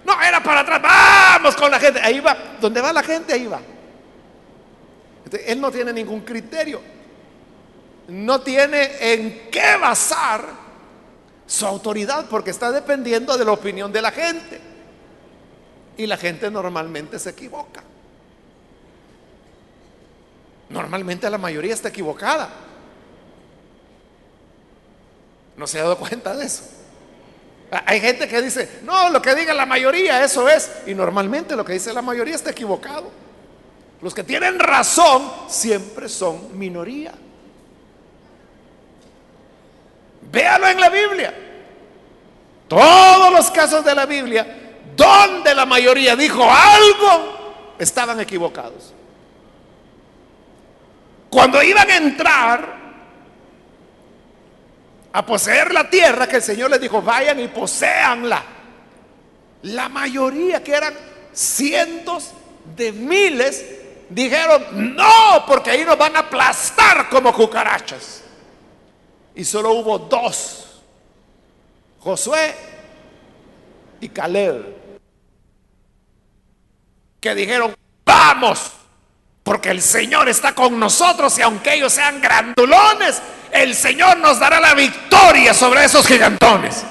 No, 0.03 0.21
era 0.21 0.41
para 0.41 0.61
atrás, 0.61 0.81
vamos 0.81 1.55
con 1.55 1.69
la 1.69 1.79
gente, 1.79 1.99
ahí 2.01 2.19
va, 2.19 2.35
donde 2.59 2.81
va 2.81 2.93
la 2.93 3.03
gente, 3.03 3.33
ahí 3.33 3.45
va. 3.45 3.59
él 5.45 5.61
no 5.61 5.71
tiene 5.71 5.93
ningún 5.93 6.21
criterio, 6.21 6.81
no 8.07 8.41
tiene 8.41 9.13
en 9.13 9.49
qué 9.51 9.77
basar 9.79 10.67
su 11.45 11.65
autoridad 11.65 12.25
porque 12.29 12.51
está 12.51 12.71
dependiendo 12.71 13.37
de 13.37 13.45
la 13.45 13.51
opinión 13.51 13.91
de 13.91 14.01
la 14.01 14.11
gente. 14.11 14.61
Y 15.97 16.05
la 16.05 16.17
gente 16.17 16.51
normalmente 16.51 17.17
se 17.17 17.31
equivoca. 17.31 17.83
Normalmente 20.69 21.29
la 21.29 21.37
mayoría 21.37 21.73
está 21.73 21.89
equivocada. 21.89 22.49
¿No 25.57 25.65
se 25.65 25.79
ha 25.79 25.83
dado 25.83 25.97
cuenta 25.97 26.35
de 26.35 26.45
eso? 26.45 26.63
Hay 27.85 27.99
gente 27.99 28.27
que 28.27 28.41
dice, 28.41 28.79
no, 28.83 29.09
lo 29.09 29.21
que 29.21 29.35
diga 29.35 29.53
la 29.53 29.65
mayoría, 29.65 30.23
eso 30.23 30.47
es. 30.47 30.71
Y 30.85 30.93
normalmente 30.93 31.55
lo 31.55 31.65
que 31.65 31.73
dice 31.73 31.93
la 31.93 32.01
mayoría 32.01 32.35
está 32.35 32.51
equivocado. 32.51 33.11
Los 34.01 34.13
que 34.13 34.23
tienen 34.23 34.59
razón 34.59 35.29
siempre 35.47 36.07
son 36.07 36.57
minoría. 36.57 37.13
Véalo 40.31 40.67
en 40.67 40.79
la 40.79 40.89
Biblia. 40.89 41.33
Todos 42.67 43.31
los 43.31 43.49
casos 43.51 43.83
de 43.83 43.95
la 43.95 44.05
Biblia, 44.05 44.79
donde 44.95 45.55
la 45.55 45.65
mayoría 45.65 46.15
dijo 46.15 46.43
algo, 46.43 47.75
estaban 47.79 48.19
equivocados. 48.19 48.93
Cuando 51.29 51.61
iban 51.63 51.89
a 51.89 51.97
entrar 51.97 52.76
a 55.13 55.25
poseer 55.25 55.73
la 55.73 55.89
tierra, 55.89 56.27
que 56.27 56.37
el 56.37 56.41
Señor 56.41 56.71
les 56.71 56.81
dijo, 56.81 57.01
vayan 57.01 57.39
y 57.39 57.47
poseanla. 57.47 58.43
La 59.63 59.89
mayoría, 59.89 60.63
que 60.63 60.73
eran 60.73 60.93
cientos 61.33 62.31
de 62.75 62.91
miles, 62.91 63.65
dijeron, 64.09 64.95
no, 64.95 65.45
porque 65.47 65.71
ahí 65.71 65.83
nos 65.85 65.97
van 65.97 66.15
a 66.15 66.19
aplastar 66.19 67.09
como 67.09 67.33
cucarachas. 67.33 68.23
Y 69.35 69.43
solo 69.43 69.71
hubo 69.71 69.99
dos, 69.99 70.81
Josué 71.99 72.55
y 73.99 74.09
Caleb, 74.09 74.75
que 77.19 77.35
dijeron, 77.35 77.75
vamos, 78.05 78.71
porque 79.47 79.69
el 79.69 79.81
Señor 79.81 80.27
está 80.27 80.53
con 80.53 80.77
nosotros 80.77 81.39
y 81.39 81.41
aunque 81.41 81.75
ellos 81.75 81.93
sean 81.93 82.19
grandulones, 82.19 83.21
el 83.53 83.75
Señor 83.75 84.17
nos 84.17 84.41
dará 84.41 84.59
la 84.59 84.73
victoria 84.73 85.53
sobre 85.53 85.85
esos 85.85 86.05
gigantones. 86.05 86.83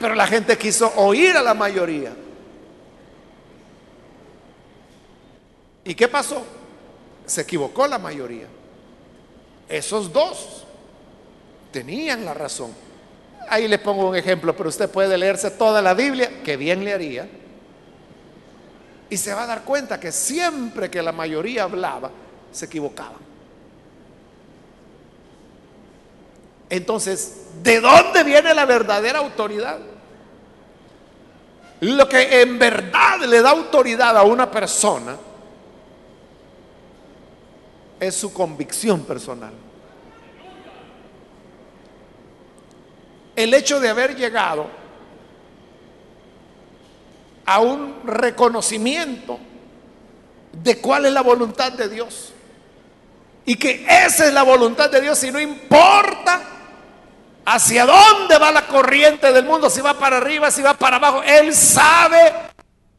Pero 0.00 0.16
la 0.16 0.26
gente 0.26 0.58
quiso 0.58 0.92
oír 0.96 1.36
a 1.36 1.42
la 1.42 1.54
mayoría. 1.54 2.10
¿Y 5.84 5.94
qué 5.94 6.08
pasó? 6.08 6.44
Se 7.24 7.42
equivocó 7.42 7.86
la 7.86 7.98
mayoría. 7.98 8.48
Esos 9.68 10.12
dos 10.12 10.66
tenían 11.70 12.24
la 12.24 12.34
razón. 12.34 12.74
Ahí 13.48 13.68
le 13.68 13.78
pongo 13.78 14.08
un 14.08 14.16
ejemplo, 14.16 14.56
pero 14.56 14.68
usted 14.68 14.90
puede 14.90 15.16
leerse 15.16 15.52
toda 15.52 15.80
la 15.80 15.94
Biblia, 15.94 16.42
que 16.42 16.56
bien 16.56 16.84
le 16.84 16.92
haría 16.92 17.28
y 19.08 19.16
se 19.16 19.32
va 19.32 19.44
a 19.44 19.46
dar 19.46 19.62
cuenta 19.62 20.00
que 20.00 20.10
siempre 20.10 20.90
que 20.90 21.02
la 21.02 21.12
mayoría 21.12 21.64
hablaba, 21.64 22.10
se 22.50 22.64
equivocaban. 22.64 23.26
Entonces, 26.68 27.46
¿de 27.62 27.80
dónde 27.80 28.24
viene 28.24 28.52
la 28.54 28.64
verdadera 28.64 29.20
autoridad? 29.20 29.78
Lo 31.80 32.08
que 32.08 32.40
en 32.40 32.58
verdad 32.58 33.20
le 33.20 33.42
da 33.42 33.50
autoridad 33.50 34.16
a 34.16 34.22
una 34.22 34.50
persona 34.50 35.16
es 38.00 38.14
su 38.14 38.32
convicción 38.32 39.04
personal. 39.04 39.52
El 43.36 43.52
hecho 43.52 43.78
de 43.78 43.90
haber 43.90 44.16
llegado 44.16 44.66
a 47.46 47.60
un 47.60 48.00
reconocimiento 48.04 49.38
de 50.52 50.78
cuál 50.80 51.06
es 51.06 51.12
la 51.12 51.22
voluntad 51.22 51.72
de 51.72 51.88
Dios. 51.88 52.32
Y 53.44 53.56
que 53.56 53.86
esa 53.88 54.26
es 54.26 54.32
la 54.32 54.42
voluntad 54.42 54.90
de 54.90 55.00
Dios 55.00 55.22
y 55.22 55.30
no 55.30 55.40
importa 55.40 56.42
hacia 57.44 57.86
dónde 57.86 58.38
va 58.38 58.50
la 58.50 58.66
corriente 58.66 59.32
del 59.32 59.44
mundo, 59.44 59.70
si 59.70 59.80
va 59.80 59.94
para 59.94 60.16
arriba, 60.16 60.50
si 60.50 60.62
va 60.62 60.74
para 60.74 60.96
abajo. 60.96 61.22
Él 61.22 61.54
sabe 61.54 62.32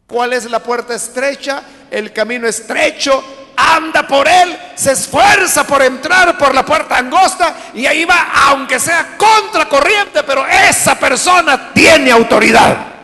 cuál 0.07 0.31
es 0.31 0.49
la 0.49 0.59
puerta 0.59 0.95
estrecha, 0.95 1.61
el 1.91 2.13
camino 2.13 2.47
estrecho, 2.47 3.21
anda 3.57 4.07
por 4.07 4.25
él, 4.27 4.57
se 4.75 4.93
esfuerza 4.93 5.65
por 5.65 5.81
entrar 5.81 6.37
por 6.37 6.55
la 6.55 6.63
puerta 6.63 6.97
angosta 6.97 7.55
y 7.73 7.85
ahí 7.85 8.05
va, 8.05 8.29
aunque 8.47 8.79
sea 8.79 9.17
contracorriente, 9.17 10.23
pero 10.23 10.47
esa 10.47 10.97
persona 10.97 11.73
tiene 11.73 12.11
autoridad. 12.11 12.96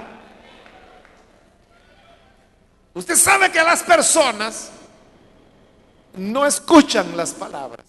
Usted 2.94 3.16
sabe 3.16 3.52
que 3.52 3.64
las 3.64 3.82
personas 3.84 4.70
no 6.16 6.46
escuchan 6.46 7.18
las 7.18 7.32
palabras. 7.32 7.86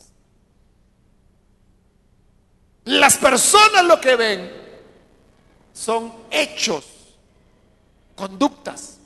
Las 2.84 3.16
personas 3.16 3.84
lo 3.84 4.00
que 4.00 4.16
ven 4.16 4.52
son 5.72 6.12
hechos, 6.30 6.86
conductas, 8.14 8.98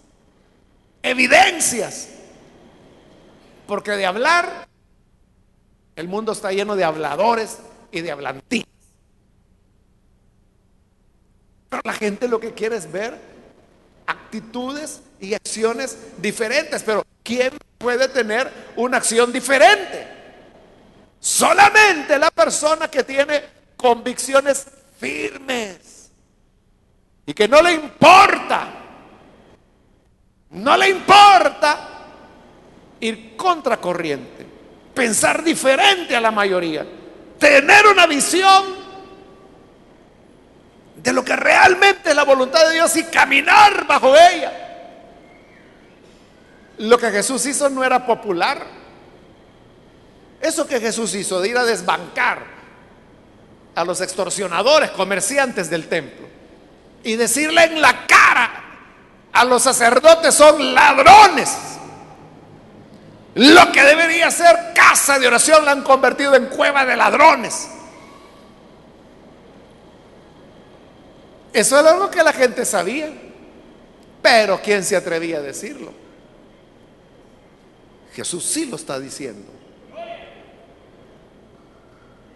evidencias. 1.03 2.09
Porque 3.67 3.93
de 3.93 4.07
hablar, 4.07 4.69
el 5.97 6.09
mundo 6.09 6.33
está 6.33 6.53
lleno 6.53 6.77
de 6.77 6.85
habladores 6.85 7.59
y 7.91 8.01
de 8.01 8.13
hablantín. 8.13 8.65
Pero 11.69 11.83
la 11.85 11.93
gente 11.93 12.29
lo 12.29 12.41
que 12.41 12.55
quiere 12.55 12.77
es 12.77 12.91
ver 12.91 13.38
actitudes 14.09 15.03
y 15.21 15.35
acciones 15.35 15.97
diferentes. 16.19 16.83
Pero 16.83 17.05
¿quién 17.23 17.53
puede 17.77 18.09
tener 18.09 18.51
una 18.77 18.97
acción 18.97 19.33
diferente? 19.33 20.09
Solamente 21.21 22.19
la 22.19 22.31
persona 22.31 22.89
que 22.89 23.05
tiene 23.05 23.43
convicciones 23.77 24.67
firmes 24.99 26.11
y 27.27 27.35
que 27.35 27.47
no 27.47 27.61
le 27.61 27.75
importa, 27.75 28.69
no 30.51 30.77
le 30.77 30.89
importa 30.89 31.89
ir 33.01 33.37
contracorriente, 33.37 34.47
pensar 34.95 35.45
diferente 35.45 36.17
a 36.17 36.21
la 36.21 36.31
mayoría, 36.31 36.87
tener 37.39 37.87
una 37.87 38.07
visión 38.07 38.78
lo 41.13 41.25
que 41.25 41.37
realmente 41.37 42.11
es 42.11 42.17
la 42.17 42.25
voluntad 42.25 42.67
de 42.69 42.75
Dios 42.75 42.95
y 42.97 43.05
caminar 43.05 43.87
bajo 43.87 44.15
ella. 44.17 44.53
Lo 46.79 46.99
que 46.99 47.11
Jesús 47.11 47.45
hizo 47.47 47.69
no 47.69 47.85
era 47.85 48.05
popular. 48.07 48.65
Eso 50.41 50.67
que 50.67 50.81
Jesús 50.81 51.15
hizo 51.15 51.41
de 51.41 51.49
ir 51.49 51.59
a 51.59 51.65
desbancar 51.65 52.39
a 53.75 53.85
los 53.85 54.01
extorsionadores, 54.01 54.91
comerciantes 54.91 55.71
del 55.71 55.89
templo, 55.89 56.27
y 57.03 57.17
decirle 57.17 57.65
en 57.65 57.81
la 57.81 58.07
cara 58.07 58.51
a 59.33 59.45
los 59.45 59.63
sacerdotes 59.63 60.35
son 60.35 60.75
ladrones. 60.75 61.57
Lo 63.35 63.71
que 63.71 63.83
debería 63.85 64.31
ser 64.31 64.73
casa 64.75 65.19
de 65.19 65.29
oración 65.29 65.65
la 65.65 65.73
han 65.73 65.83
convertido 65.83 66.35
en 66.35 66.47
cueva 66.47 66.85
de 66.85 66.97
ladrones. 66.97 67.69
Eso 71.59 71.77
era 71.77 71.91
algo 71.91 72.09
que 72.09 72.23
la 72.23 72.33
gente 72.33 72.65
sabía. 72.65 73.13
Pero 74.23 74.61
¿quién 74.63 74.85
se 74.85 74.95
atrevía 74.95 75.39
a 75.39 75.41
decirlo? 75.41 75.93
Jesús 78.15 78.45
sí 78.45 78.67
lo 78.67 78.77
está 78.77 79.01
diciendo. 79.01 79.51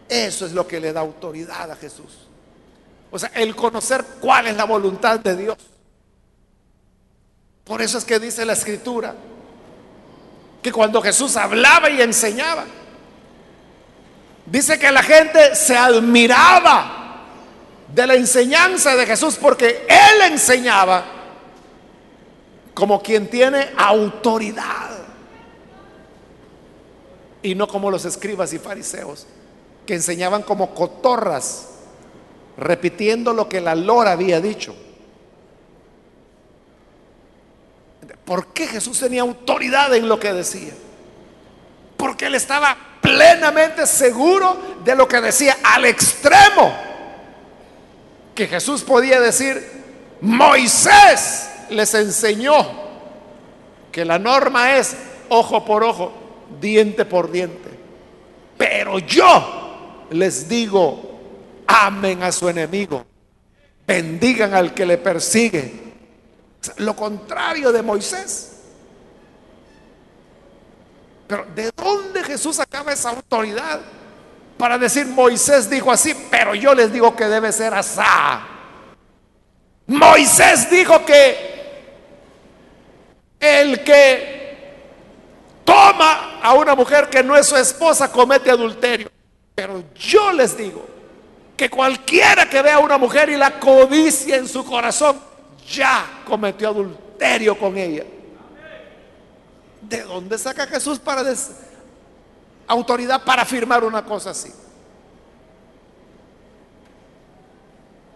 Eso 0.09 0.45
es 0.45 0.51
lo 0.51 0.67
que 0.67 0.81
le 0.81 0.93
da 0.93 1.03
autoridad 1.03 1.71
a 1.71 1.77
Jesús. 1.77 2.27
O 3.13 3.19
sea, 3.19 3.31
el 3.37 3.55
conocer 3.55 4.05
cuál 4.21 4.49
es 4.49 4.57
la 4.57 4.65
voluntad 4.65 5.21
de 5.21 5.37
Dios. 5.37 5.57
Por 7.63 7.81
eso 7.81 7.99
es 7.99 8.05
que 8.05 8.19
dice 8.19 8.45
la 8.45 8.55
escritura 8.55 9.15
que 10.61 10.73
cuando 10.73 11.01
Jesús 11.01 11.37
hablaba 11.37 11.89
y 11.91 12.03
enseñaba, 12.03 12.65
dice 14.47 14.81
que 14.81 14.91
la 14.91 15.05
gente 15.05 15.55
se 15.55 15.77
admiraba 15.77 17.02
de 17.95 18.07
la 18.07 18.15
enseñanza 18.15 18.97
de 18.97 19.07
Jesús 19.07 19.37
porque 19.41 19.87
Él 19.89 20.33
enseñaba 20.33 21.05
como 22.75 23.03
quien 23.03 23.29
tiene 23.29 23.71
autoridad 23.77 24.91
y 27.43 27.55
no 27.55 27.69
como 27.69 27.91
los 27.91 28.05
escribas 28.05 28.53
y 28.53 28.59
fariseos 28.59 29.27
que 29.85 29.95
enseñaban 29.95 30.43
como 30.43 30.75
cotorras 30.75 31.69
repitiendo 32.57 33.33
lo 33.33 33.49
que 33.49 33.61
la 33.61 33.75
lora 33.75 34.13
había 34.13 34.41
dicho. 34.41 34.75
¿Por 38.25 38.49
qué 38.49 38.67
Jesús 38.67 39.01
tenía 39.01 39.23
autoridad 39.23 39.95
en 39.95 40.09
lo 40.09 40.19
que 40.19 40.33
decía? 40.33 40.73
Porque 41.97 42.27
él 42.27 42.37
estaba 42.37 42.77
plenamente 43.03 43.87
seguro 43.87 44.57
de 44.85 44.95
lo 44.95 45.09
que 45.09 45.21
decía 45.21 45.59
al 45.63 45.85
extremo 45.85 46.92
que 48.35 48.47
Jesús 48.47 48.83
podía 48.83 49.21
decir, 49.21 49.62
Moisés 50.21 51.51
les 51.71 51.95
enseñó 51.95 52.55
que 53.90 54.05
la 54.05 54.18
norma 54.18 54.77
es 54.77 54.97
ojo 55.29 55.64
por 55.64 55.85
ojo, 55.85 56.12
diente 56.61 57.05
por 57.05 57.31
diente. 57.31 57.71
Pero 58.57 58.99
yo 58.99 60.07
les 60.11 60.49
digo, 60.49 61.21
amen 61.66 62.23
a 62.23 62.33
su 62.33 62.49
enemigo, 62.49 63.05
bendigan 63.87 64.55
al 64.55 64.73
que 64.75 64.87
le 64.87 64.99
persigue. 64.99 65.83
Lo 66.77 66.95
contrario 66.95 67.73
de 67.73 67.83
Moisés. 67.83 68.53
Pero 71.27 71.47
¿de 71.55 71.71
dónde 71.75 72.23
Jesús 72.23 72.57
sacaba 72.57 72.92
esa 72.92 73.11
autoridad? 73.11 73.81
Para 74.62 74.79
decir 74.79 75.07
Moisés 75.07 75.68
dijo 75.68 75.90
así, 75.90 76.14
pero 76.31 76.55
yo 76.55 76.72
les 76.72 76.92
digo 76.92 77.16
que 77.16 77.25
debe 77.25 77.51
ser 77.51 77.75
asá. 77.75 78.46
Moisés 79.88 80.70
dijo 80.70 81.05
que 81.05 81.83
el 83.40 83.83
que 83.83 84.85
toma 85.64 86.38
a 86.40 86.55
una 86.55 86.77
mujer 86.77 87.11
que 87.11 87.25
no 87.25 87.37
es 87.37 87.48
su 87.48 87.57
esposa 87.57 88.12
comete 88.12 88.53
adulterio. 88.53 89.11
Pero 89.53 89.83
yo 89.96 90.31
les 90.31 90.57
digo 90.57 90.87
que 91.57 91.68
cualquiera 91.68 92.48
que 92.48 92.62
vea 92.62 92.77
a 92.77 92.79
una 92.79 92.98
mujer 92.98 93.31
y 93.31 93.37
la 93.37 93.59
codicia 93.59 94.37
en 94.37 94.46
su 94.46 94.64
corazón, 94.64 95.20
ya 95.68 96.22
cometió 96.25 96.68
adulterio 96.68 97.59
con 97.59 97.77
ella. 97.77 98.05
¿De 99.81 100.03
dónde 100.03 100.38
saca 100.38 100.68
Jesús 100.68 101.01
para 101.01 101.25
decir? 101.25 101.72
Autoridad 102.73 103.23
para 103.25 103.43
afirmar 103.43 103.85
una 103.85 104.05
cosa 104.05 104.31
así. 104.31 104.53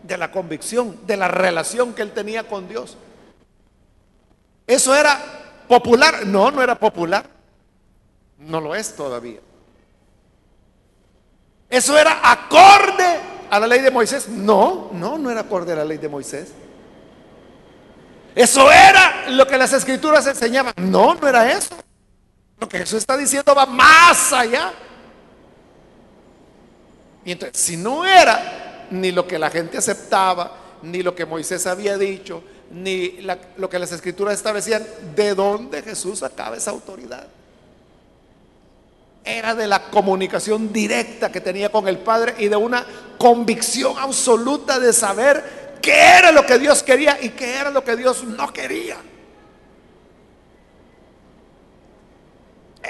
De 0.03 0.17
la 0.17 0.31
convicción, 0.31 1.07
de 1.07 1.17
la 1.17 1.29
relación 1.29 1.93
que 1.95 2.03
él 2.03 2.13
tenía 2.13 2.49
con 2.49 2.69
Dios. 2.69 2.97
¿Eso 4.67 4.95
era 4.95 5.19
popular? 5.69 6.27
No, 6.27 6.51
no 6.51 6.63
era 6.63 6.79
popular. 6.79 7.27
No 8.39 8.61
lo 8.61 8.75
es 8.75 8.95
todavía. 8.95 9.41
¿Eso 11.69 11.99
era 11.99 12.21
acorde 12.23 13.21
a 13.51 13.59
la 13.59 13.67
ley 13.67 13.81
de 13.81 13.91
Moisés? 13.91 14.29
No, 14.29 14.91
no, 14.93 15.19
no 15.19 15.31
era 15.31 15.41
acorde 15.41 15.73
a 15.73 15.77
la 15.77 15.85
ley 15.85 15.99
de 15.99 16.09
Moisés. 16.09 16.53
¿Eso 18.35 18.71
era 18.71 19.31
lo 19.31 19.47
que 19.47 19.57
las 19.57 19.73
escrituras 19.73 20.27
enseñaban? 20.27 20.75
No, 20.77 21.15
no 21.15 21.27
era 21.27 21.51
eso. 21.51 21.75
Lo 22.59 22.69
que 22.69 22.79
Jesús 22.79 22.99
está 22.99 23.17
diciendo 23.17 23.55
va 23.55 23.67
más 23.67 24.33
allá. 24.33 24.73
Y 27.25 27.33
entonces, 27.33 27.61
si 27.61 27.77
no 27.77 28.05
era 28.05 28.87
ni 28.91 29.13
lo 29.13 29.27
que 29.27 29.39
la 29.39 29.51
gente 29.51 29.79
aceptaba, 29.79 30.79
ni 30.83 31.03
lo 31.03 31.15
que 31.15 31.27
Moisés 31.27 31.67
había 31.67 31.99
dicho, 31.99 32.43
ni 32.71 33.19
lo 33.57 33.69
que 33.69 33.79
las 33.79 33.93
escrituras 33.93 34.35
establecían, 34.35 34.87
¿de 35.15 35.35
dónde 35.35 35.83
Jesús 35.83 36.21
sacaba 36.21 36.57
esa 36.57 36.71
autoridad? 36.71 37.27
Era 39.25 39.55
de 39.55 39.67
la 39.67 39.91
comunicación 39.91 40.73
directa 40.73 41.33
que 41.33 41.41
tenía 41.41 41.71
con 41.71 41.89
el 41.89 41.99
Padre 41.99 42.37
y 42.39 42.49
de 42.49 42.57
una 42.57 42.87
convicción 43.19 43.99
absoluta 43.99 44.79
de 44.79 44.93
saber 44.93 45.79
qué 45.83 46.19
era 46.19 46.31
lo 46.31 46.47
que 46.47 46.59
Dios 46.59 46.83
quería 46.83 47.19
y 47.21 47.31
qué 47.31 47.57
era 47.57 47.71
lo 47.71 47.83
que 47.83 47.97
Dios 47.97 48.23
no 48.25 48.53
quería. 48.53 48.97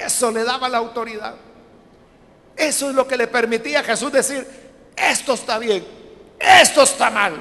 Eso 0.05 0.31
le 0.31 0.43
daba 0.43 0.69
la 0.69 0.77
autoridad. 0.77 1.35
Eso 2.55 2.89
es 2.89 2.95
lo 2.95 3.07
que 3.07 3.17
le 3.17 3.27
permitía 3.27 3.81
a 3.81 3.83
Jesús 3.83 4.11
decir, 4.11 4.45
esto 4.95 5.33
está 5.33 5.59
bien, 5.59 5.85
esto 6.39 6.83
está 6.83 7.09
mal. 7.09 7.33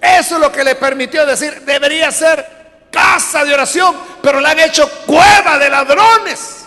Eso 0.00 0.34
es 0.36 0.40
lo 0.40 0.50
que 0.50 0.64
le 0.64 0.74
permitió 0.74 1.24
decir, 1.24 1.62
debería 1.62 2.10
ser 2.10 2.88
casa 2.90 3.44
de 3.44 3.54
oración, 3.54 3.94
pero 4.22 4.40
la 4.40 4.50
han 4.50 4.60
hecho 4.60 4.90
cueva 5.06 5.58
de 5.58 5.68
ladrones. 5.68 6.64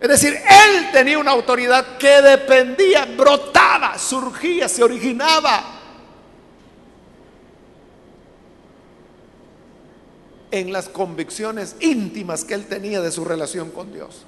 Es 0.00 0.08
decir, 0.08 0.34
él 0.34 0.90
tenía 0.92 1.18
una 1.18 1.30
autoridad 1.30 1.96
que 1.96 2.20
dependía, 2.20 3.04
brotaba, 3.04 3.96
surgía, 3.98 4.68
se 4.68 4.82
originaba 4.82 5.81
en 10.52 10.70
las 10.70 10.90
convicciones 10.90 11.76
íntimas 11.80 12.44
que 12.44 12.54
él 12.54 12.66
tenía 12.66 13.00
de 13.00 13.10
su 13.10 13.24
relación 13.24 13.70
con 13.70 13.92
Dios. 13.92 14.24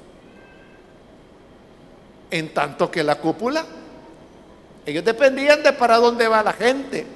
En 2.31 2.53
tanto 2.53 2.91
que 2.91 3.05
la 3.05 3.21
cúpula, 3.21 3.65
ellos 4.87 5.05
dependían 5.05 5.63
de 5.63 5.75
para 5.75 5.99
dónde 5.99 6.27
va 6.27 6.43
la 6.43 6.55
gente. 6.55 7.07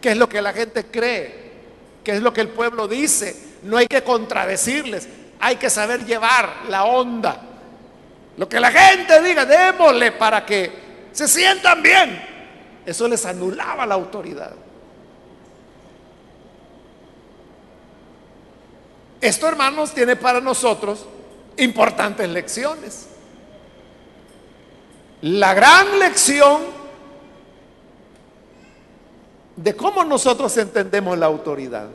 ¿Qué 0.00 0.12
es 0.12 0.16
lo 0.16 0.26
que 0.26 0.40
la 0.40 0.54
gente 0.54 0.86
cree? 0.86 1.50
¿Qué 2.02 2.12
es 2.12 2.22
lo 2.22 2.32
que 2.32 2.40
el 2.40 2.48
pueblo 2.48 2.88
dice? 2.88 3.36
No 3.62 3.76
hay 3.76 3.86
que 3.86 4.02
contradecirles, 4.02 5.06
hay 5.38 5.56
que 5.56 5.68
saber 5.68 6.06
llevar 6.06 6.62
la 6.70 6.84
onda. 6.84 7.42
Lo 8.38 8.48
que 8.48 8.58
la 8.58 8.72
gente 8.72 9.20
diga, 9.20 9.44
démosle 9.44 10.12
para 10.12 10.46
que 10.46 10.72
se 11.12 11.28
sientan 11.28 11.82
bien. 11.82 12.24
Eso 12.86 13.06
les 13.06 13.26
anulaba 13.26 13.84
la 13.84 13.96
autoridad. 13.96 14.54
Esto, 19.20 19.46
hermanos, 19.46 19.92
tiene 19.92 20.16
para 20.16 20.40
nosotros 20.40 21.06
importantes 21.56 22.28
lecciones. 22.28 23.06
La 25.22 25.52
gran 25.52 25.98
lección 25.98 26.62
de 29.56 29.76
cómo 29.76 30.04
nosotros 30.04 30.56
entendemos 30.56 31.18
la 31.18 31.26
autoridad. 31.26 31.88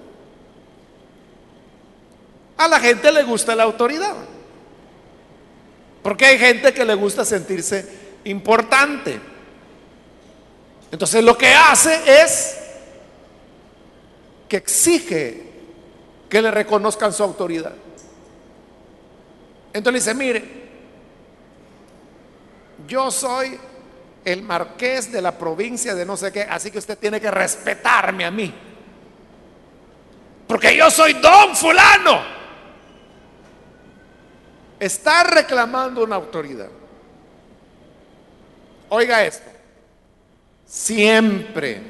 A 2.58 2.68
la 2.68 2.80
gente 2.80 3.12
le 3.12 3.24
gusta 3.24 3.56
la 3.56 3.64
autoridad. 3.64 4.16
Porque 6.04 6.26
hay 6.26 6.38
gente 6.38 6.72
que 6.72 6.86
le 6.86 6.94
gusta 6.94 7.26
sentirse 7.26 7.88
importante. 8.26 9.20
Entonces 10.92 11.24
lo 11.24 11.36
que 11.36 11.48
hace 11.48 12.22
es 12.22 12.58
que 14.48 14.58
exige 14.58 15.55
que 16.30 16.42
le 16.42 16.52
reconozcan 16.52 17.14
su 17.14 17.24
autoridad. 17.24 17.74
Entonces 19.74 20.06
dice, 20.06 20.16
mire, 20.16 20.66
yo 22.88 23.12
soy 23.12 23.60
el 24.24 24.42
marqués 24.42 25.12
de 25.12 25.22
la 25.22 25.38
provincia 25.38 25.94
de 25.94 26.06
no 26.06 26.18
sé 26.18 26.32
qué, 26.32 26.42
así 26.42 26.72
que 26.72 26.80
usted 26.80 26.98
tiene 26.98 27.22
que 27.22 27.30
respetarme 27.30 28.26
a 28.26 28.32
mí. 28.32 28.54
Porque 30.48 30.76
yo 30.76 30.90
soy 30.90 31.14
don 31.14 31.56
fulano. 31.56 32.22
Está 34.80 35.24
reclamando 35.24 36.04
una 36.04 36.16
autoridad. 36.16 36.70
Oiga 38.90 39.24
esto. 39.24 39.50
Siempre 40.66 41.82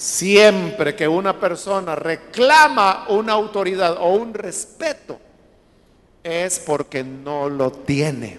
Siempre 0.00 0.96
que 0.96 1.06
una 1.06 1.38
persona 1.38 1.94
reclama 1.94 3.04
una 3.10 3.34
autoridad 3.34 3.98
o 3.98 4.14
un 4.14 4.32
respeto, 4.32 5.20
es 6.24 6.58
porque 6.58 7.04
no 7.04 7.50
lo 7.50 7.70
tiene. 7.70 8.38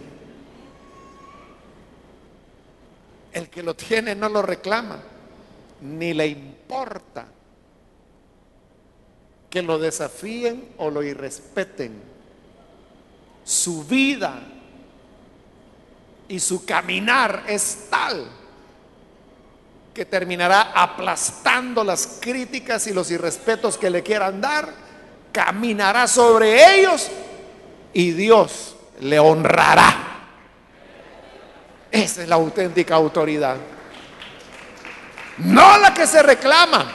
El 3.32 3.48
que 3.50 3.62
lo 3.62 3.76
tiene 3.76 4.16
no 4.16 4.28
lo 4.28 4.42
reclama, 4.42 5.04
ni 5.82 6.16
le 6.16 6.26
importa 6.26 7.28
que 9.48 9.62
lo 9.62 9.78
desafíen 9.78 10.70
o 10.80 10.90
lo 10.90 11.04
irrespeten. 11.04 11.94
Su 13.44 13.84
vida 13.84 14.42
y 16.28 16.40
su 16.40 16.66
caminar 16.66 17.44
es 17.48 17.86
tal 17.92 18.41
que 19.94 20.06
terminará 20.06 20.72
aplastando 20.74 21.84
las 21.84 22.20
críticas 22.22 22.88
y 22.88 22.94
los 22.94 23.12
irrespetos 23.12 23.78
que 23.78 23.90
le 23.90 24.04
quieran 24.04 24.40
dar, 24.40 24.70
caminará 25.32 26.08
sobre 26.08 26.80
ellos 26.80 27.10
y 27.94 28.12
Dios 28.12 28.76
le 29.02 29.20
honrará. 29.20 30.08
Esa 31.92 32.24
es 32.24 32.30
la 32.30 32.36
auténtica 32.36 32.96
autoridad. 32.96 33.58
No 35.40 35.78
la 35.78 35.94
que 35.94 36.08
se 36.08 36.24
reclama, 36.24 36.90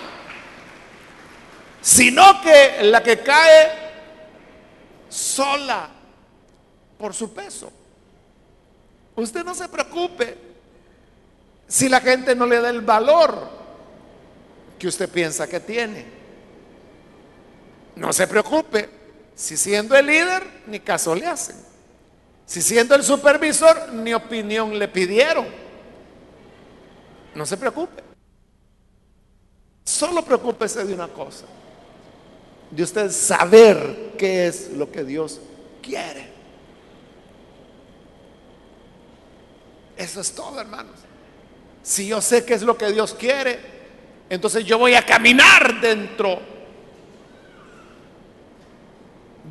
sino 1.83 2.41
que 2.41 2.79
la 2.83 3.03
que 3.03 3.19
cae 3.19 3.87
sola 5.09 5.89
por 6.99 7.13
su 7.13 7.33
peso. 7.35 7.71
Usted 9.17 9.45
no 9.45 9.55
se 9.55 9.69
preocupe 9.69 10.56
si 11.69 11.89
la 11.89 12.01
gente 12.01 12.35
no 12.35 12.47
le 12.47 12.61
da 12.61 12.71
el 12.71 12.81
valor 12.81 13.49
que 14.79 14.89
usted 14.89 15.09
piensa 15.09 15.49
que 15.49 15.61
tiene. 15.61 16.05
No 17.97 18.13
se 18.13 18.27
preocupe 18.27 18.89
si 19.35 19.57
siendo 19.57 19.97
el 19.97 20.07
líder 20.07 20.43
ni 20.67 20.81
caso 20.81 21.15
le 21.15 21.27
hacen. 21.27 21.57
Si 22.45 22.63
siendo 22.63 22.95
el 22.95 23.03
supervisor 23.03 23.93
ni 23.93 24.15
opinión 24.15 24.79
le 24.79 24.87
pidieron. 24.87 25.47
No 27.35 27.45
se 27.45 27.57
preocupe. 27.57 28.03
Solo 29.85 30.25
preocúpese 30.25 30.85
de 30.85 30.95
una 30.95 31.09
cosa. 31.09 31.47
De 32.71 32.83
usted 32.83 33.11
saber 33.11 34.15
qué 34.19 34.47
es 34.47 34.71
lo 34.71 34.91
que 34.91 35.05
Dios 35.05 35.41
quiere. 35.83 36.31
Eso 39.97 40.21
es 40.21 40.33
todo, 40.33 40.61
hermanos. 40.61 40.97
Si 41.87 42.09
yo 42.09 42.21
sé 42.21 42.45
qué 42.45 42.55
es 42.55 42.63
lo 42.63 42.77
que 42.77 42.91
Dios 42.91 43.15
quiere, 43.15 43.61
entonces 44.29 44.65
yo 44.65 44.77
voy 44.77 44.95
a 44.95 45.07
caminar 45.07 45.81
dentro 45.81 46.41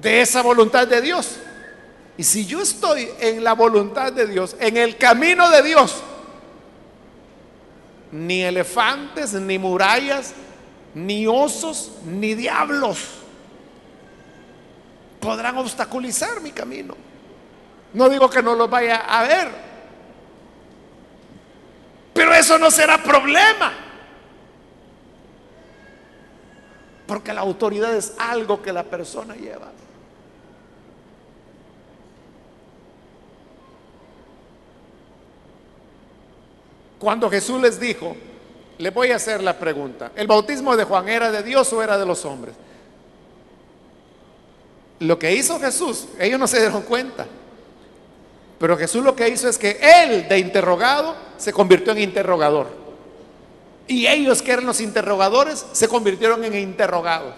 de 0.02 0.20
esa 0.20 0.42
voluntad 0.42 0.86
de 0.86 1.00
Dios. 1.00 1.38
Y 2.18 2.26
si 2.26 2.46
yo 2.46 2.60
estoy 2.60 3.08
en 3.22 3.42
la 3.42 3.54
voluntad 3.54 4.12
de 4.12 4.28
Dios, 4.28 4.58
en 4.60 4.76
el 4.76 4.98
camino 4.98 5.50
de 5.50 5.64
Dios, 5.64 6.04
ni 8.12 8.44
elefantes, 8.44 9.32
ni 9.32 9.58
murallas, 9.58 10.34
ni 10.94 11.26
osos, 11.28 11.94
ni 12.04 12.34
diablos 12.36 13.00
podrán 15.22 15.56
obstaculizar 15.56 16.42
mi 16.42 16.52
camino. 16.52 16.98
No 17.94 18.10
digo 18.10 18.30
que 18.30 18.44
no 18.44 18.56
los 18.56 18.70
vaya 18.70 18.98
a 18.98 19.24
ver, 19.24 19.75
pero 22.26 22.38
eso 22.40 22.58
no 22.58 22.72
será 22.72 23.04
problema. 23.04 23.72
Porque 27.06 27.32
la 27.32 27.42
autoridad 27.42 27.96
es 27.96 28.14
algo 28.18 28.64
que 28.64 28.74
la 28.74 28.84
persona 28.84 29.36
lleva. 29.36 29.72
Cuando 36.98 37.30
Jesús 37.30 37.62
les 37.62 37.80
dijo, 37.80 38.18
le 38.80 38.90
voy 38.90 39.12
a 39.12 39.18
hacer 39.18 39.44
la 39.44 39.60
pregunta, 39.60 40.12
¿el 40.16 40.26
bautismo 40.26 40.76
de 40.76 40.84
Juan 40.84 41.08
era 41.08 41.30
de 41.30 41.44
Dios 41.44 41.72
o 41.74 41.84
era 41.84 41.96
de 41.96 42.08
los 42.08 42.26
hombres? 42.26 42.56
Lo 44.98 45.20
que 45.20 45.32
hizo 45.36 45.60
Jesús, 45.60 46.08
ellos 46.18 46.40
no 46.40 46.48
se 46.48 46.60
dieron 46.60 46.82
cuenta. 46.82 47.28
Pero 48.66 48.78
Jesús 48.78 49.04
lo 49.04 49.16
que 49.16 49.30
hizo 49.30 49.48
es 49.48 49.60
que 49.60 49.78
él 49.80 50.28
de 50.28 50.40
interrogado 50.40 51.16
se 51.38 51.54
convirtió 51.54 51.92
en 51.92 52.00
interrogador. 52.00 52.66
Y 53.88 54.08
ellos 54.08 54.42
que 54.42 54.54
eran 54.54 54.66
los 54.66 54.82
interrogadores 54.82 55.64
se 55.72 55.88
convirtieron 55.88 56.44
en 56.44 56.56
interrogados. 56.56 57.36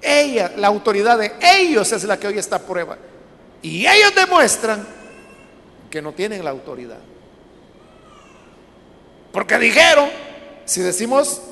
Ella, 0.00 0.52
la 0.56 0.68
autoridad 0.68 1.18
de 1.18 1.32
ellos 1.40 1.90
es 1.90 2.04
la 2.04 2.20
que 2.20 2.28
hoy 2.28 2.38
está 2.38 2.54
a 2.54 2.58
prueba. 2.60 2.96
Y 3.62 3.84
ellos 3.84 4.14
demuestran 4.14 4.86
que 5.90 6.00
no 6.00 6.12
tienen 6.12 6.44
la 6.44 6.50
autoridad. 6.50 7.00
Porque 9.32 9.58
dijeron, 9.58 10.08
si 10.66 10.82
decimos 10.82 11.42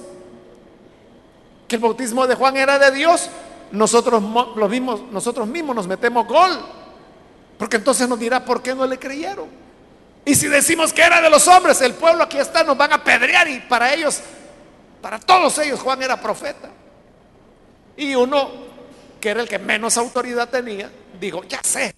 que 1.67 1.75
el 1.75 1.83
bautismo 1.83 2.25
de 2.29 2.37
Juan 2.37 2.57
era 2.57 2.79
de 2.79 2.93
Dios, 2.93 3.29
nosotros, 3.73 4.23
los 4.55 4.71
mismos, 4.71 5.03
nosotros 5.11 5.49
mismos 5.49 5.75
nos 5.75 5.89
metemos 5.89 6.25
gol. 6.29 6.80
Porque 7.61 7.77
entonces 7.77 8.09
nos 8.09 8.19
dirá 8.19 8.43
por 8.43 8.63
qué 8.63 8.75
no 8.75 8.87
le 8.87 8.99
creyeron. 8.99 9.47
Y 10.25 10.35
si 10.35 10.49
decimos 10.49 10.95
que 10.95 11.03
era 11.03 11.21
de 11.21 11.29
los 11.29 11.47
hombres, 11.47 11.79
el 11.83 11.93
pueblo 11.93 12.25
aquí 12.25 12.39
está, 12.39 12.65
nos 12.65 12.75
van 12.75 12.91
a 12.95 13.05
pedrear 13.05 13.47
y 13.49 13.61
para 13.61 13.93
ellos, 13.93 14.19
para 15.03 15.21
todos 15.21 15.59
ellos, 15.59 15.79
Juan 15.79 16.03
era 16.03 16.19
profeta. 16.19 16.71
Y 17.99 18.15
uno, 18.15 18.51
que 19.21 19.29
era 19.29 19.43
el 19.43 19.49
que 19.49 19.59
menos 19.59 19.99
autoridad 19.99 20.49
tenía, 20.49 20.91
dijo, 21.21 21.45
ya 21.45 21.61
sé, 21.63 21.95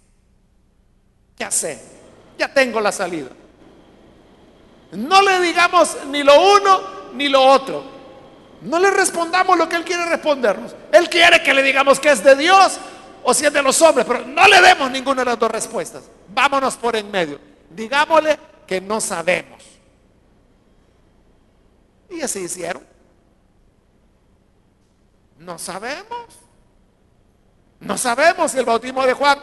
ya 1.39 1.49
sé, 1.53 1.81
ya 2.37 2.53
tengo 2.53 2.81
la 2.81 2.91
salida. 2.91 3.29
No 4.91 5.23
le 5.23 5.39
digamos 5.43 5.97
ni 6.09 6.25
lo 6.25 6.57
uno 6.57 6.81
ni 7.15 7.29
lo 7.29 7.41
otro. 7.41 7.85
No 8.63 8.81
le 8.81 8.91
respondamos 8.91 9.57
lo 9.57 9.69
que 9.69 9.77
Él 9.77 9.85
quiere 9.85 10.07
respondernos. 10.07 10.75
Él 10.91 11.09
quiere 11.09 11.41
que 11.41 11.55
le 11.55 11.63
digamos 11.63 12.01
que 12.01 12.11
es 12.11 12.25
de 12.25 12.35
Dios 12.35 12.81
o 13.25 13.35
si 13.35 13.47
es 13.47 13.53
de 13.53 13.63
los 13.63 13.81
hombres, 13.83 14.07
pero 14.07 14.25
no 14.27 14.47
le 14.47 14.61
demos 14.61 14.91
ninguna 14.91 15.23
de 15.23 15.27
las 15.27 15.39
dos 15.39 15.51
respuestas. 15.51 16.05
Vámonos 16.29 16.77
por 16.77 16.97
en 16.97 17.11
medio. 17.11 17.39
Digámosle 17.71 18.39
que 18.67 18.81
no 18.81 19.01
sabemos. 19.01 19.63
Y 22.11 22.21
así 22.21 22.41
hicieron. 22.41 22.87
No 25.39 25.59
sabemos. 25.59 26.27
No 27.81 27.99
sabemos 27.99 28.53
si 28.53 28.59
el 28.59 28.65
bautismo 28.65 29.05
de 29.05 29.13
Juan 29.13 29.39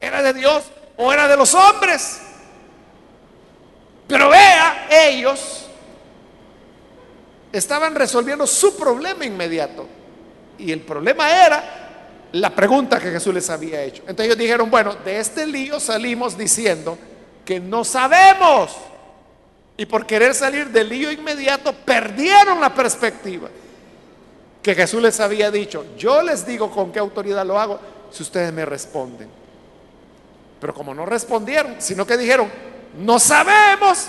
era 0.00 0.22
de 0.22 0.34
Dios 0.34 0.64
o 0.96 1.12
era 1.12 1.28
de 1.28 1.36
los 1.36 1.54
hombres. 1.54 2.20
Pero 4.06 4.28
vea, 4.28 4.88
ellos 4.90 5.66
estaban 7.52 7.94
resolviendo 7.94 8.46
su 8.46 8.76
problema 8.76 9.24
inmediato. 9.24 9.86
Y 10.58 10.72
el 10.72 10.80
problema 10.80 11.30
era 11.30 11.79
la 12.32 12.54
pregunta 12.54 13.00
que 13.00 13.10
Jesús 13.10 13.34
les 13.34 13.50
había 13.50 13.82
hecho. 13.82 14.02
Entonces 14.02 14.26
ellos 14.26 14.38
dijeron, 14.38 14.70
bueno, 14.70 14.94
de 15.04 15.18
este 15.18 15.46
lío 15.46 15.80
salimos 15.80 16.36
diciendo 16.36 16.96
que 17.44 17.58
no 17.58 17.84
sabemos. 17.84 18.76
Y 19.76 19.86
por 19.86 20.06
querer 20.06 20.34
salir 20.34 20.68
del 20.68 20.88
lío 20.88 21.10
inmediato, 21.10 21.72
perdieron 21.72 22.60
la 22.60 22.74
perspectiva 22.74 23.48
que 24.62 24.74
Jesús 24.74 25.02
les 25.02 25.18
había 25.20 25.50
dicho. 25.50 25.86
Yo 25.96 26.22
les 26.22 26.46
digo 26.46 26.70
con 26.70 26.92
qué 26.92 26.98
autoridad 26.98 27.46
lo 27.46 27.58
hago 27.58 27.80
si 28.10 28.22
ustedes 28.22 28.52
me 28.52 28.64
responden. 28.64 29.28
Pero 30.60 30.74
como 30.74 30.94
no 30.94 31.06
respondieron, 31.06 31.76
sino 31.78 32.06
que 32.06 32.16
dijeron, 32.16 32.50
no 32.98 33.18
sabemos. 33.18 34.08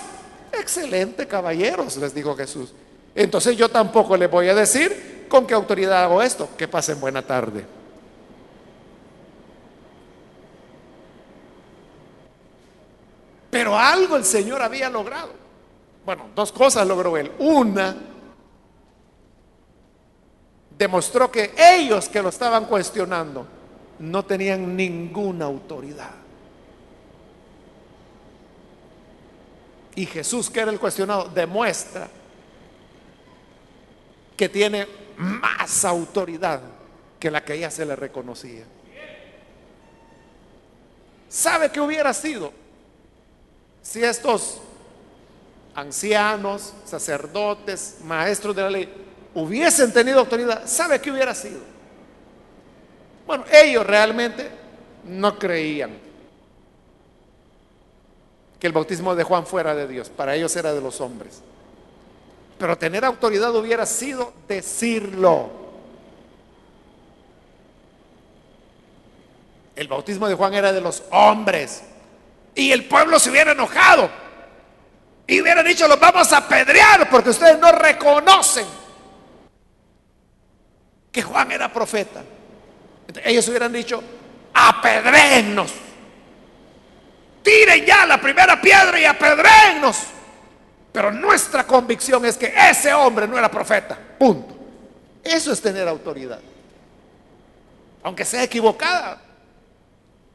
Excelente, 0.51 1.26
caballeros, 1.28 1.95
les 1.97 2.13
dijo 2.13 2.36
Jesús. 2.36 2.74
Entonces 3.15 3.55
yo 3.55 3.69
tampoco 3.69 4.17
les 4.17 4.30
voy 4.30 4.49
a 4.49 4.55
decir 4.55 5.26
con 5.30 5.47
qué 5.47 5.53
autoridad 5.53 6.03
hago 6.03 6.22
esto. 6.22 6.49
Que 6.57 6.67
pasen 6.67 6.99
buena 6.99 7.22
tarde. 7.22 7.65
Pero 13.49 13.78
el 14.16 14.26
Señor 14.26 14.62
había 14.62 14.89
logrado. 14.89 15.32
Bueno, 16.05 16.30
dos 16.36 16.51
cosas 16.51 16.88
logró 16.88 17.18
él. 17.18 17.32
Una, 17.39 17.95
demostró 20.78 21.32
que 21.32 21.53
ellos 21.57 22.09
que 22.09 22.22
lo 22.22 22.30
estaban 22.30 22.66
cuestionando 22.66 23.47
no 23.99 24.26
tenían 24.26 24.76
ninguna 24.76 25.45
autoridad. 25.45 26.12
Y 29.95 30.05
Jesús, 30.05 30.49
que 30.49 30.62
era 30.62 30.72
el 30.72 30.80
cuestionado, 30.80 31.26
demuestra 31.26 32.09
que 34.36 34.49
tiene 34.49 34.88
más 35.18 35.86
autoridad 35.86 36.62
que 37.20 37.30
la 37.30 37.43
que 37.43 37.53
ella 37.53 37.70
se 37.70 37.86
le 37.86 37.95
reconocía. 37.95 38.64
¿Sabe 41.30 41.72
qué 41.72 41.80
hubiera 41.80 42.14
sido 42.14 42.61
si 43.82 44.03
estos 44.03 44.59
ancianos, 45.73 46.73
sacerdotes, 46.86 47.97
maestros 48.03 48.55
de 48.55 48.61
la 48.61 48.69
ley 48.69 48.93
hubiesen 49.34 49.91
tenido 49.93 50.19
autoridad? 50.19 50.63
¿Sabe 50.65 50.99
qué 50.99 51.11
hubiera 51.11 51.34
sido? 51.34 51.59
Bueno, 53.25 53.45
ellos 53.51 53.86
realmente 53.86 54.49
no 55.05 55.38
creían 55.38 55.91
que 58.59 58.67
el 58.67 58.73
bautismo 58.73 59.15
de 59.15 59.23
Juan 59.23 59.45
fuera 59.45 59.73
de 59.73 59.88
Dios, 59.88 60.09
para 60.09 60.36
ellos 60.36 60.55
era 60.55 60.73
de 60.73 60.82
los 60.82 61.01
hombres. 61.01 61.41
Pero 62.59 62.77
tener 62.77 63.03
autoridad 63.03 63.55
hubiera 63.55 63.88
sido 63.88 64.34
decirlo. 64.47 65.49
El 69.75 69.88
bautismo 69.88 70.27
de 70.27 70.36
Juan 70.36 70.53
era 70.53 70.71
de 70.71 70.79
los 70.79 71.01
hombres. 71.11 71.82
Y 72.55 72.71
el 72.71 72.85
pueblo 72.85 73.19
se 73.19 73.29
hubiera 73.29 73.51
enojado. 73.51 74.09
y 75.27 75.41
hubieran 75.41 75.65
dicho, 75.65 75.87
los 75.87 75.99
vamos 75.99 76.31
a 76.33 76.37
apedrear 76.37 77.09
porque 77.09 77.29
ustedes 77.29 77.57
no 77.57 77.71
reconocen 77.71 78.65
que 81.11 81.21
Juan 81.21 81.51
era 81.51 81.71
profeta. 81.71 82.21
ellos 83.23 83.47
hubieran 83.47 83.71
dicho, 83.71 84.01
apedréennos. 84.53 85.73
Tiren 87.43 87.85
ya 87.85 88.05
la 88.05 88.19
primera 88.19 88.61
piedra 88.61 88.99
y 88.99 89.05
apedréennos. 89.05 89.97
Pero 90.91 91.11
nuestra 91.11 91.65
convicción 91.65 92.25
es 92.25 92.37
que 92.37 92.53
ese 92.69 92.93
hombre 92.93 93.27
no 93.27 93.37
era 93.37 93.49
profeta. 93.49 93.97
Punto. 94.19 94.55
Eso 95.23 95.51
es 95.51 95.61
tener 95.61 95.87
autoridad. 95.87 96.39
Aunque 98.03 98.25
sea 98.25 98.43
equivocada. 98.43 99.21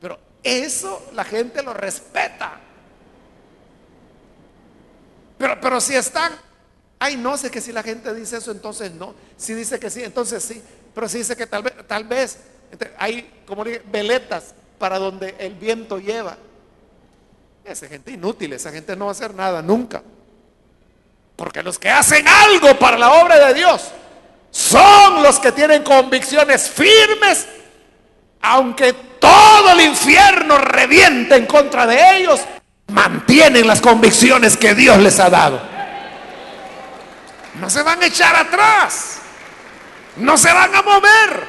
Pero 0.01 0.19
eso 0.47 1.11
la 1.13 1.25
gente 1.25 1.63
lo 1.63 1.75
respeta. 1.75 2.61
Pero, 5.39 5.61
pero 5.61 5.81
si 5.81 5.95
están, 5.95 6.33
ay, 6.99 7.17
no 7.17 7.37
sé 7.37 7.51
que 7.51 7.61
si 7.61 7.73
la 7.73 7.83
gente 7.83 8.15
dice 8.15 8.39
eso, 8.39 8.51
entonces 8.51 8.93
no. 8.93 9.15
Si 9.37 9.55
dice 9.55 9.79
que 9.79 9.91
sí, 9.91 10.03
entonces 10.03 10.43
sí. 10.43 10.63
Pero 10.95 11.09
si 11.09 11.19
dice 11.19 11.37
que 11.37 11.47
tal 11.47 11.63
vez, 11.63 11.75
tal 11.87 12.05
vez 12.05 12.39
hay, 12.99 13.43
como 13.47 13.65
veletas 13.65 14.55
para 14.79 14.99
donde 14.99 15.35
el 15.39 15.55
viento 15.55 15.99
lleva. 15.99 16.37
Esa 17.65 17.89
gente 17.89 18.13
inútil, 18.13 18.53
esa 18.53 18.71
gente 18.71 18.95
no 18.97 19.07
va 19.07 19.11
a 19.11 19.13
hacer 19.13 19.35
nada 19.35 19.61
nunca. 19.61 20.03
Porque 21.35 21.63
los 21.63 21.79
que 21.79 21.91
hacen 21.91 22.27
algo 22.27 22.79
para 22.79 22.97
la 22.97 23.13
obra 23.13 23.47
de 23.47 23.55
Dios 23.55 23.91
son 24.51 25.23
los 25.23 25.39
que 25.39 25.53
tienen 25.53 25.83
convicciones 25.83 26.71
firmes, 26.71 27.47
aunque 28.43 28.93
todo 28.93 29.73
el 29.73 29.81
infierno 29.81 30.59
reviente 30.59 31.37
en 31.37 31.47
contra 31.47 31.87
de 31.87 32.19
ellos, 32.19 32.41
mantienen 32.89 33.67
las 33.67 33.81
convicciones 33.81 34.57
que 34.57 34.75
Dios 34.75 34.99
les 34.99 35.19
ha 35.19 35.31
dado. 35.31 35.61
No 37.61 37.71
se 37.71 37.83
van 37.83 38.03
a 38.03 38.07
echar 38.07 38.37
atrás, 38.37 39.19
no 40.17 40.37
se 40.37 40.53
van 40.53 40.75
a 40.75 40.83
mover, 40.83 41.47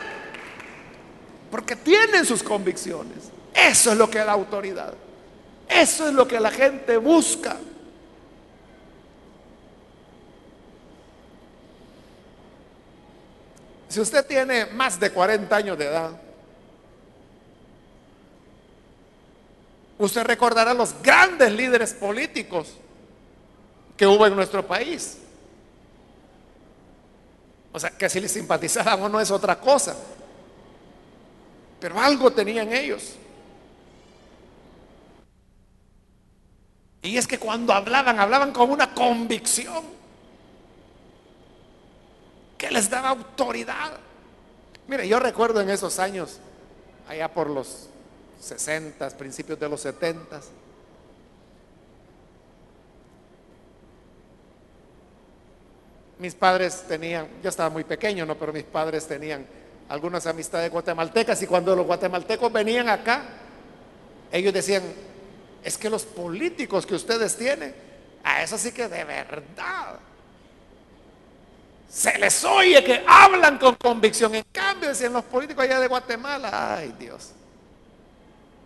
porque 1.52 1.76
tienen 1.76 2.26
sus 2.26 2.42
convicciones. 2.42 3.32
Eso 3.54 3.92
es 3.92 3.98
lo 3.98 4.10
que 4.10 4.20
da 4.20 4.32
autoridad. 4.32 4.94
Eso 5.68 6.08
es 6.08 6.14
lo 6.14 6.28
que 6.28 6.40
la 6.40 6.52
gente 6.52 6.98
busca. 6.98 7.58
Si 13.90 14.00
usted 14.00 14.26
tiene 14.26 14.68
más 14.68 15.00
de 15.00 15.12
40 15.12 15.56
años 15.56 15.78
de 15.78 15.86
edad, 15.86 16.12
usted 19.98 20.24
recordará 20.24 20.74
los 20.74 20.93
grandes 21.02 21.52
líderes 21.52 21.93
políticos 21.93 22.74
que 23.95 24.06
hubo 24.06 24.26
en 24.28 24.36
nuestro 24.36 24.66
país. 24.66 25.18
O 27.72 27.80
sea, 27.80 27.91
que 27.91 28.10
si 28.10 28.20
les 28.20 28.32
simpatizaban 28.32 29.02
o 29.02 29.10
no 29.10 29.20
es 29.20 29.32
otra 29.32 29.60
cosa. 29.60 29.95
Pero 31.80 32.00
algo 32.00 32.32
tenían 32.32 32.74
ellos. 32.74 33.16
Y 37.02 37.18
es 37.18 37.28
que 37.28 37.38
cuando 37.38 37.74
hablaban, 37.74 38.20
hablaban 38.20 38.52
con 38.52 38.72
una 38.72 38.93
convicción 38.93 39.84
que 42.58 42.72
les 42.72 42.89
daba 42.89 43.10
autoridad. 43.10 43.93
Mire, 44.88 45.08
yo 45.08 45.20
recuerdo 45.20 45.62
en 45.62 45.70
esos 45.70 46.00
años, 46.00 46.39
allá 47.08 47.32
por 47.32 47.50
los 47.50 47.89
60, 48.40 49.10
principios 49.12 49.60
de 49.60 49.70
los 49.70 49.82
70. 49.82 50.42
Mis 56.20 56.34
padres 56.34 56.84
tenían, 56.88 57.28
yo 57.44 57.50
estaba 57.50 57.70
muy 57.70 57.84
pequeño, 57.84 58.26
¿no? 58.26 58.36
Pero 58.36 58.52
mis 58.52 58.64
padres 58.64 59.08
tenían 59.08 59.46
algunas 59.90 60.26
amistades 60.26 60.72
guatemaltecas 60.72 61.42
y 61.44 61.48
cuando 61.48 61.76
los 61.76 61.86
guatemaltecos 61.86 62.52
venían 62.52 62.90
acá, 62.90 63.24
ellos 64.32 64.54
decían, 64.54 64.84
es 65.64 65.78
que 65.78 65.90
los 65.90 66.04
políticos 66.04 66.86
que 66.86 66.96
ustedes 66.96 67.36
tienen, 67.38 67.74
a 68.24 68.42
eso 68.42 68.58
sí 68.58 68.72
que 68.72 68.88
de 68.88 69.04
verdad, 69.04 70.00
se 71.90 72.18
les 72.18 72.44
oye 72.44 72.84
que 72.84 73.04
hablan 73.08 73.58
con 73.58 73.76
convicción. 73.76 74.36
En 74.36 74.46
cambio, 74.52 74.90
decían 74.90 75.14
los 75.14 75.24
políticos 75.24 75.64
allá 75.64 75.80
de 75.80 75.88
Guatemala, 75.88 76.76
ay 76.78 76.94
Dios, 77.00 77.32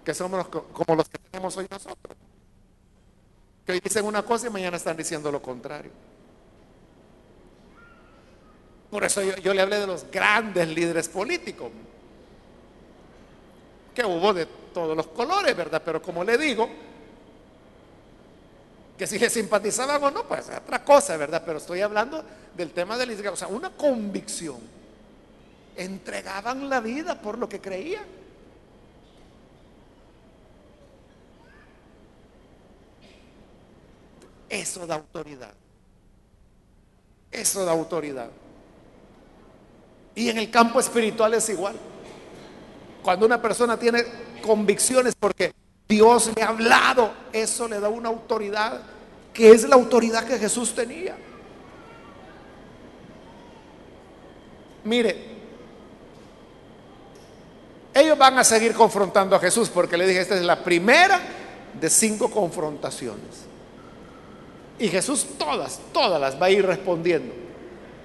que 0.03 0.13
somos 0.13 0.47
como 0.47 0.95
los 0.95 1.07
que 1.09 1.17
tenemos 1.17 1.55
hoy 1.57 1.67
nosotros. 1.69 2.17
Que 3.65 3.73
hoy 3.73 3.79
dicen 3.79 4.05
una 4.05 4.23
cosa 4.23 4.47
y 4.47 4.49
mañana 4.49 4.77
están 4.77 4.97
diciendo 4.97 5.31
lo 5.31 5.41
contrario. 5.41 5.91
Por 8.91 9.05
eso 9.05 9.21
yo, 9.21 9.53
le 9.53 9.61
hablé 9.61 9.79
de 9.79 9.87
los 9.87 10.05
grandes 10.11 10.67
líderes 10.67 11.07
políticos, 11.07 11.71
que 13.95 14.03
hubo 14.03 14.33
de 14.33 14.45
todos 14.73 14.97
los 14.97 15.07
colores, 15.07 15.55
¿verdad? 15.55 15.81
Pero 15.83 16.01
como 16.01 16.25
le 16.25 16.37
digo, 16.37 16.67
que 18.97 19.07
si 19.07 19.17
le 19.17 19.29
simpatizaban 19.29 20.03
o 20.03 20.11
no, 20.11 20.27
pues 20.27 20.49
es 20.49 20.57
otra 20.57 20.83
cosa, 20.83 21.15
¿verdad? 21.15 21.41
Pero 21.45 21.59
estoy 21.59 21.79
hablando 21.79 22.21
del 22.55 22.71
tema 22.71 22.97
de 22.97 23.05
la 23.05 23.13
iglesia, 23.13 23.31
o 23.31 23.37
sea, 23.37 23.47
una 23.47 23.69
convicción. 23.69 24.59
Entregaban 25.77 26.69
la 26.69 26.81
vida 26.81 27.21
por 27.21 27.37
lo 27.37 27.47
que 27.47 27.61
creían. 27.61 28.20
Eso 34.51 34.85
da 34.85 34.95
autoridad. 34.95 35.53
Eso 37.31 37.63
da 37.63 37.71
autoridad. 37.71 38.29
Y 40.13 40.29
en 40.29 40.37
el 40.39 40.51
campo 40.51 40.81
espiritual 40.81 41.33
es 41.33 41.47
igual. 41.47 41.75
Cuando 43.01 43.25
una 43.25 43.41
persona 43.41 43.79
tiene 43.79 44.03
convicciones 44.45 45.15
porque 45.17 45.53
Dios 45.87 46.31
le 46.35 46.43
ha 46.43 46.49
hablado, 46.49 47.13
eso 47.31 47.65
le 47.69 47.79
da 47.79 47.87
una 47.87 48.09
autoridad 48.09 48.81
que 49.33 49.51
es 49.51 49.63
la 49.69 49.75
autoridad 49.75 50.25
que 50.25 50.37
Jesús 50.37 50.75
tenía. 50.75 51.15
Mire, 54.83 55.31
ellos 57.93 58.17
van 58.17 58.37
a 58.37 58.43
seguir 58.43 58.73
confrontando 58.73 59.33
a 59.33 59.39
Jesús 59.39 59.69
porque 59.69 59.95
le 59.95 60.05
dije, 60.05 60.19
esta 60.19 60.35
es 60.35 60.43
la 60.43 60.61
primera 60.61 61.21
de 61.79 61.89
cinco 61.89 62.29
confrontaciones. 62.29 63.50
Y 64.81 64.87
Jesús 64.89 65.37
todas, 65.37 65.79
todas 65.93 66.19
las 66.19 66.41
va 66.41 66.47
a 66.47 66.49
ir 66.49 66.65
respondiendo. 66.65 67.31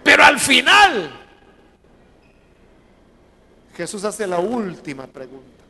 Pero 0.05 0.23
al 0.23 0.39
final, 0.39 1.11
Jesús 3.75 4.05
hace 4.05 4.27
la 4.27 4.41
última 4.41 5.07
pregunta. 5.07 5.65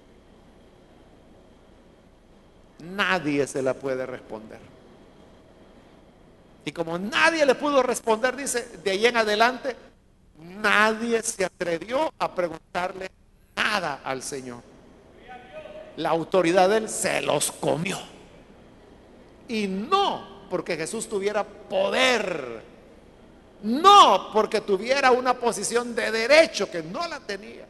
Nadie 2.81 3.47
se 3.47 3.63
la 3.63 3.75
puede 3.75 4.05
responder. 4.05 4.59
Y 6.65 6.73
como 6.73 6.99
nadie 6.99 7.47
le 7.47 7.55
pudo 7.55 7.85
responder, 7.85 8.35
dice, 8.35 8.67
de 8.83 8.91
ahí 8.91 9.07
en 9.07 9.17
adelante, 9.17 9.77
nadie 10.61 11.23
se 11.23 11.45
atrevió 11.45 12.13
a 12.19 12.35
preguntarle 12.35 13.13
nada 13.55 14.01
al 14.03 14.25
Señor. 14.25 14.61
La 15.99 16.09
autoridad 16.09 16.69
de 16.69 16.79
él 16.79 16.89
se 16.89 17.23
los 17.23 17.53
comió. 17.53 17.97
Y 19.47 19.69
no 19.69 20.36
porque 20.49 20.77
Jesús 20.77 21.09
tuviera 21.09 21.45
poder, 21.45 22.63
no 23.63 24.31
porque 24.33 24.61
tuviera 24.61 25.11
una 25.11 25.35
posición 25.35 25.95
de 25.95 26.11
derecho 26.11 26.71
que 26.71 26.83
no 26.83 27.07
la 27.07 27.21
tenía, 27.21 27.67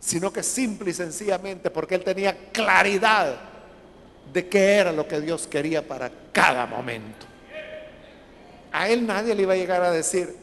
sino 0.00 0.32
que 0.32 0.42
simple 0.42 0.90
y 0.90 0.94
sencillamente 0.94 1.70
porque 1.70 1.94
él 1.94 2.04
tenía 2.04 2.50
claridad 2.52 3.36
de 4.32 4.48
qué 4.48 4.76
era 4.76 4.92
lo 4.92 5.06
que 5.06 5.20
Dios 5.20 5.46
quería 5.46 5.86
para 5.86 6.10
cada 6.32 6.66
momento. 6.66 7.26
A 8.72 8.88
él 8.88 9.06
nadie 9.06 9.34
le 9.34 9.42
iba 9.42 9.52
a 9.52 9.56
llegar 9.56 9.82
a 9.82 9.90
decir, 9.92 10.34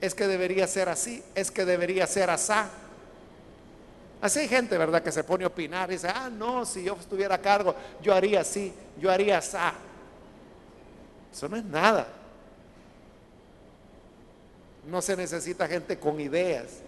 es 0.00 0.14
que 0.14 0.26
debería 0.26 0.66
ser 0.66 0.88
así, 0.88 1.22
es 1.34 1.50
que 1.50 1.64
debería 1.64 2.06
ser 2.06 2.30
así. 2.30 2.52
Así 4.20 4.40
hay 4.40 4.48
gente, 4.48 4.76
¿verdad?, 4.76 5.02
que 5.02 5.12
se 5.12 5.24
pone 5.24 5.44
a 5.44 5.46
opinar 5.46 5.88
y 5.90 5.94
dice, 5.94 6.08
ah, 6.08 6.28
no, 6.30 6.66
si 6.66 6.84
yo 6.84 6.96
estuviera 6.98 7.36
a 7.36 7.40
cargo, 7.40 7.74
yo 8.02 8.14
haría 8.14 8.40
así, 8.40 8.72
yo 8.98 9.10
haría 9.10 9.38
así. 9.38 9.56
Eso 11.32 11.48
no 11.48 11.56
es 11.56 11.64
nada. 11.64 12.06
No 14.86 15.00
se 15.00 15.16
necesita 15.16 15.66
gente 15.68 15.98
con 15.98 16.20
ideas. 16.20 16.80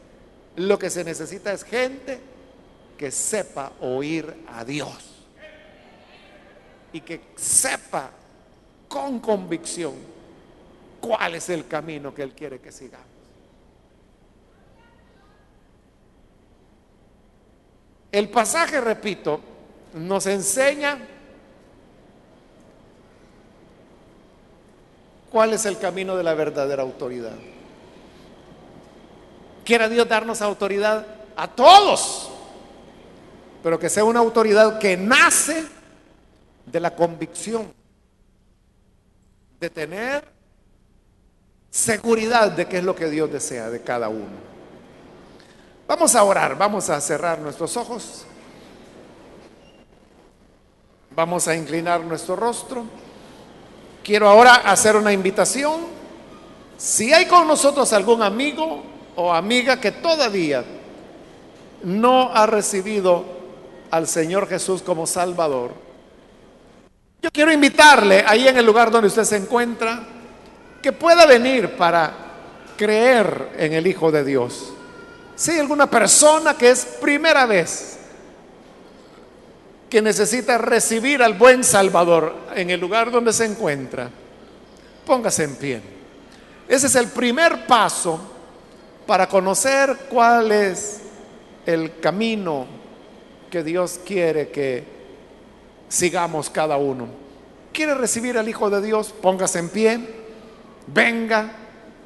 Lo 0.57 0.79
que 0.79 0.91
se 0.91 1.05
necesita 1.05 1.53
es 1.53 1.65
gente 1.65 2.21
que 2.99 3.11
sepa 3.11 3.73
oír 3.81 4.35
a 4.49 4.65
Dios. 4.65 5.25
Y 6.93 7.01
que 7.01 7.21
sepa 7.37 8.11
con 8.89 9.21
convicción 9.21 9.95
cuál 11.01 11.37
es 11.37 11.49
el 11.49 11.67
camino 11.67 12.15
que 12.15 12.23
Él 12.23 12.33
quiere 12.35 12.61
que 12.61 12.71
sigamos. 12.71 13.12
El 18.13 18.29
pasaje, 18.29 18.79
repito, 18.79 19.41
nos 19.95 20.27
enseña 20.27 20.99
cuál 25.31 25.55
es 25.55 25.65
el 25.65 25.79
camino 25.79 26.15
de 26.15 26.23
la 26.23 26.35
verdadera 26.35 26.83
autoridad. 26.83 27.35
Quiera 29.65 29.89
Dios 29.89 30.07
darnos 30.07 30.43
autoridad 30.43 31.07
a 31.35 31.49
todos, 31.49 32.31
pero 33.63 33.79
que 33.79 33.89
sea 33.89 34.05
una 34.05 34.21
autoridad 34.21 34.79
que 34.79 34.95
nace 34.95 35.65
de 36.67 36.81
la 36.81 36.95
convicción 36.95 37.73
de 39.59 39.71
tener 39.71 40.25
seguridad 41.71 42.51
de 42.51 42.67
qué 42.67 42.79
es 42.79 42.85
lo 42.85 42.95
que 42.95 43.09
Dios 43.09 43.33
desea 43.33 43.71
de 43.71 43.81
cada 43.81 44.11
uno. 44.11 44.52
Vamos 45.93 46.15
a 46.15 46.25
orar, 46.25 46.57
vamos 46.57 46.89
a 46.89 46.99
cerrar 47.03 47.39
nuestros 47.39 47.77
ojos, 47.77 48.25
vamos 51.15 51.47
a 51.47 51.55
inclinar 51.55 52.01
nuestro 52.01 52.35
rostro. 52.35 52.87
Quiero 54.03 54.27
ahora 54.27 54.55
hacer 54.55 54.97
una 54.97 55.13
invitación. 55.13 55.83
Si 56.79 57.13
hay 57.13 57.27
con 57.27 57.47
nosotros 57.47 57.93
algún 57.93 58.23
amigo 58.23 58.83
o 59.17 59.35
amiga 59.35 59.79
que 59.79 59.93
todavía 59.93 60.65
no 61.83 62.31
ha 62.33 62.47
recibido 62.47 63.27
al 63.91 64.09
Señor 64.09 64.49
Jesús 64.49 64.81
como 64.81 65.07
Salvador, 65.07 65.73
yo 67.21 67.31
quiero 67.31 67.53
invitarle 67.53 68.25
ahí 68.27 68.49
en 68.49 68.57
el 68.57 68.65
lugar 68.65 68.91
donde 68.91 69.09
usted 69.09 69.25
se 69.25 69.37
encuentra 69.37 70.03
que 70.81 70.93
pueda 70.93 71.27
venir 71.27 71.77
para 71.77 72.15
creer 72.79 73.51
en 73.59 73.75
el 73.75 73.87
Hijo 73.87 74.11
de 74.11 74.25
Dios. 74.25 74.73
Si 75.35 75.51
hay 75.51 75.59
alguna 75.59 75.89
persona 75.89 76.57
que 76.57 76.71
es 76.71 76.85
primera 76.85 77.47
vez 77.47 77.99
que 79.89 80.03
necesita 80.03 80.59
recibir 80.59 81.23
al 81.23 81.35
buen 81.35 81.65
Salvador 81.65 82.35
en 82.55 82.71
el 82.71 82.81
lugar 82.81 83.11
donde 83.11 83.33
se 83.33 83.45
encuentra, 83.45 84.11
póngase 85.07 85.45
en 85.45 85.57
pie. 85.57 85.83
Ese 86.69 86.87
es 86.87 86.95
el 86.95 87.09
primer 87.09 87.67
paso 87.67 88.21
para 89.07 89.29
conocer 89.29 90.07
cuál 90.09 90.53
es 90.53 91.01
el 91.67 91.99
camino 92.01 92.67
que 93.51 93.63
Dios 93.63 94.01
quiere 94.05 94.49
que 94.49 94.85
sigamos 95.89 96.49
cada 96.49 96.77
uno. 96.77 97.09
¿Quiere 97.73 97.95
recibir 97.95 98.39
al 98.39 98.49
Hijo 98.49 98.71
de 98.71 98.81
Dios? 98.81 99.13
Póngase 99.21 99.59
en 99.59 99.69
pie. 99.69 100.01
Venga. 100.87 101.53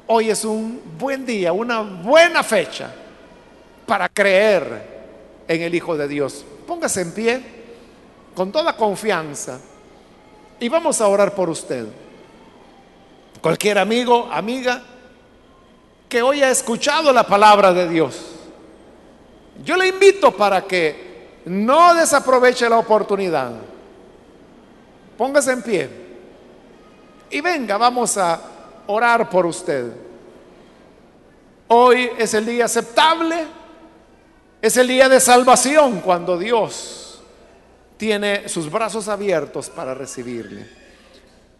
Hoy 0.07 0.29
es 0.29 0.45
un 0.45 0.81
buen 0.97 1.25
día, 1.25 1.51
una 1.51 1.81
buena 1.81 2.41
fecha 2.41 2.93
para 3.87 4.09
creer 4.09 4.97
en 5.47 5.61
el 5.61 5.73
Hijo 5.73 5.97
de 5.97 6.07
Dios. 6.07 6.45
Póngase 6.67 7.01
en 7.01 7.11
pie 7.13 7.41
con 8.35 8.51
toda 8.51 8.75
confianza 8.75 9.59
y 10.59 10.69
vamos 10.69 11.01
a 11.01 11.07
orar 11.07 11.33
por 11.33 11.49
usted. 11.49 11.87
Cualquier 13.41 13.79
amigo, 13.79 14.29
amiga 14.31 14.83
que 16.09 16.21
hoy 16.21 16.43
ha 16.43 16.51
escuchado 16.51 17.11
la 17.11 17.23
palabra 17.23 17.73
de 17.73 17.87
Dios, 17.87 18.21
yo 19.63 19.75
le 19.75 19.87
invito 19.87 20.31
para 20.35 20.61
que 20.61 21.39
no 21.45 21.95
desaproveche 21.95 22.69
la 22.69 22.77
oportunidad. 22.77 23.53
Póngase 25.17 25.51
en 25.53 25.61
pie 25.61 25.89
y 27.29 27.41
venga, 27.41 27.77
vamos 27.77 28.17
a 28.17 28.39
orar 28.87 29.29
por 29.29 29.45
usted. 29.45 29.91
Hoy 31.69 32.09
es 32.17 32.33
el 32.33 32.45
día 32.45 32.65
aceptable, 32.65 33.45
es 34.61 34.77
el 34.77 34.87
día 34.87 35.07
de 35.07 35.19
salvación 35.19 36.01
cuando 36.01 36.37
Dios 36.37 37.21
tiene 37.97 38.49
sus 38.49 38.71
brazos 38.71 39.07
abiertos 39.07 39.69
para 39.69 39.93
recibirle. 39.93 40.67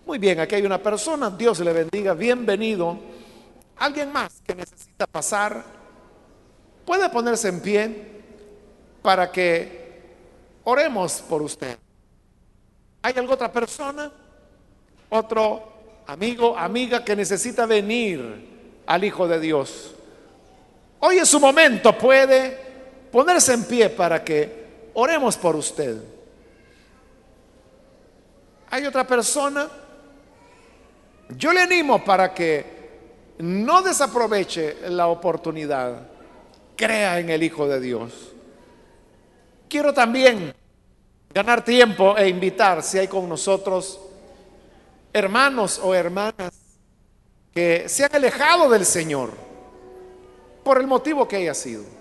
Muy 0.05 0.17
bien, 0.17 0.39
aquí 0.39 0.55
hay 0.55 0.65
una 0.65 0.81
persona, 0.81 1.29
Dios 1.29 1.59
le 1.59 1.73
bendiga, 1.73 2.13
bienvenido. 2.13 2.97
Alguien 3.77 4.11
más 4.11 4.41
que 4.45 4.55
necesita 4.55 5.05
pasar, 5.05 5.63
puede 6.85 7.09
ponerse 7.09 7.49
en 7.49 7.61
pie 7.61 8.07
para 9.01 9.31
que 9.31 10.01
oremos 10.63 11.21
por 11.27 11.41
usted. 11.41 11.77
¿Hay 13.01 13.13
alguna 13.15 13.35
otra 13.35 13.51
persona? 13.51 14.11
Otro 15.09 15.73
amigo, 16.07 16.57
amiga 16.57 17.03
que 17.03 17.15
necesita 17.15 17.65
venir 17.65 18.81
al 18.85 19.03
Hijo 19.03 19.27
de 19.27 19.39
Dios. 19.39 19.93
Hoy 20.99 21.17
es 21.17 21.29
su 21.29 21.39
momento, 21.39 21.95
puede 21.97 22.66
ponerse 23.17 23.51
en 23.51 23.63
pie 23.63 23.89
para 23.89 24.23
que 24.23 24.91
oremos 24.93 25.35
por 25.37 25.55
usted. 25.55 25.97
¿Hay 28.69 28.85
otra 28.85 29.07
persona? 29.07 29.67
Yo 31.29 31.51
le 31.51 31.61
animo 31.61 32.05
para 32.05 32.31
que 32.31 32.63
no 33.39 33.81
desaproveche 33.81 34.87
la 34.89 35.07
oportunidad. 35.07 36.07
Crea 36.75 37.17
en 37.17 37.31
el 37.31 37.41
Hijo 37.41 37.67
de 37.67 37.79
Dios. 37.79 38.33
Quiero 39.67 39.95
también 39.95 40.53
ganar 41.33 41.65
tiempo 41.65 42.15
e 42.15 42.29
invitar 42.29 42.83
si 42.83 42.99
hay 42.99 43.07
con 43.07 43.27
nosotros 43.27 43.99
hermanos 45.11 45.81
o 45.83 45.95
hermanas 45.95 46.53
que 47.51 47.89
se 47.89 48.05
han 48.05 48.13
alejado 48.13 48.69
del 48.69 48.85
Señor 48.85 49.31
por 50.63 50.79
el 50.79 50.85
motivo 50.85 51.27
que 51.27 51.37
haya 51.37 51.55
sido, 51.55 51.96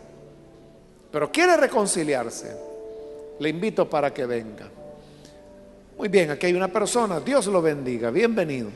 pero 1.10 1.30
quiere 1.30 1.56
reconciliarse, 1.56 2.56
le 3.38 3.48
invito 3.48 3.88
para 3.88 4.12
que 4.12 4.26
venga. 4.26 4.68
Muy 5.96 6.08
bien, 6.08 6.30
aquí 6.30 6.46
hay 6.46 6.54
una 6.54 6.68
persona, 6.68 7.20
Dios 7.20 7.46
lo 7.46 7.62
bendiga, 7.62 8.10
bienvenido. 8.10 8.68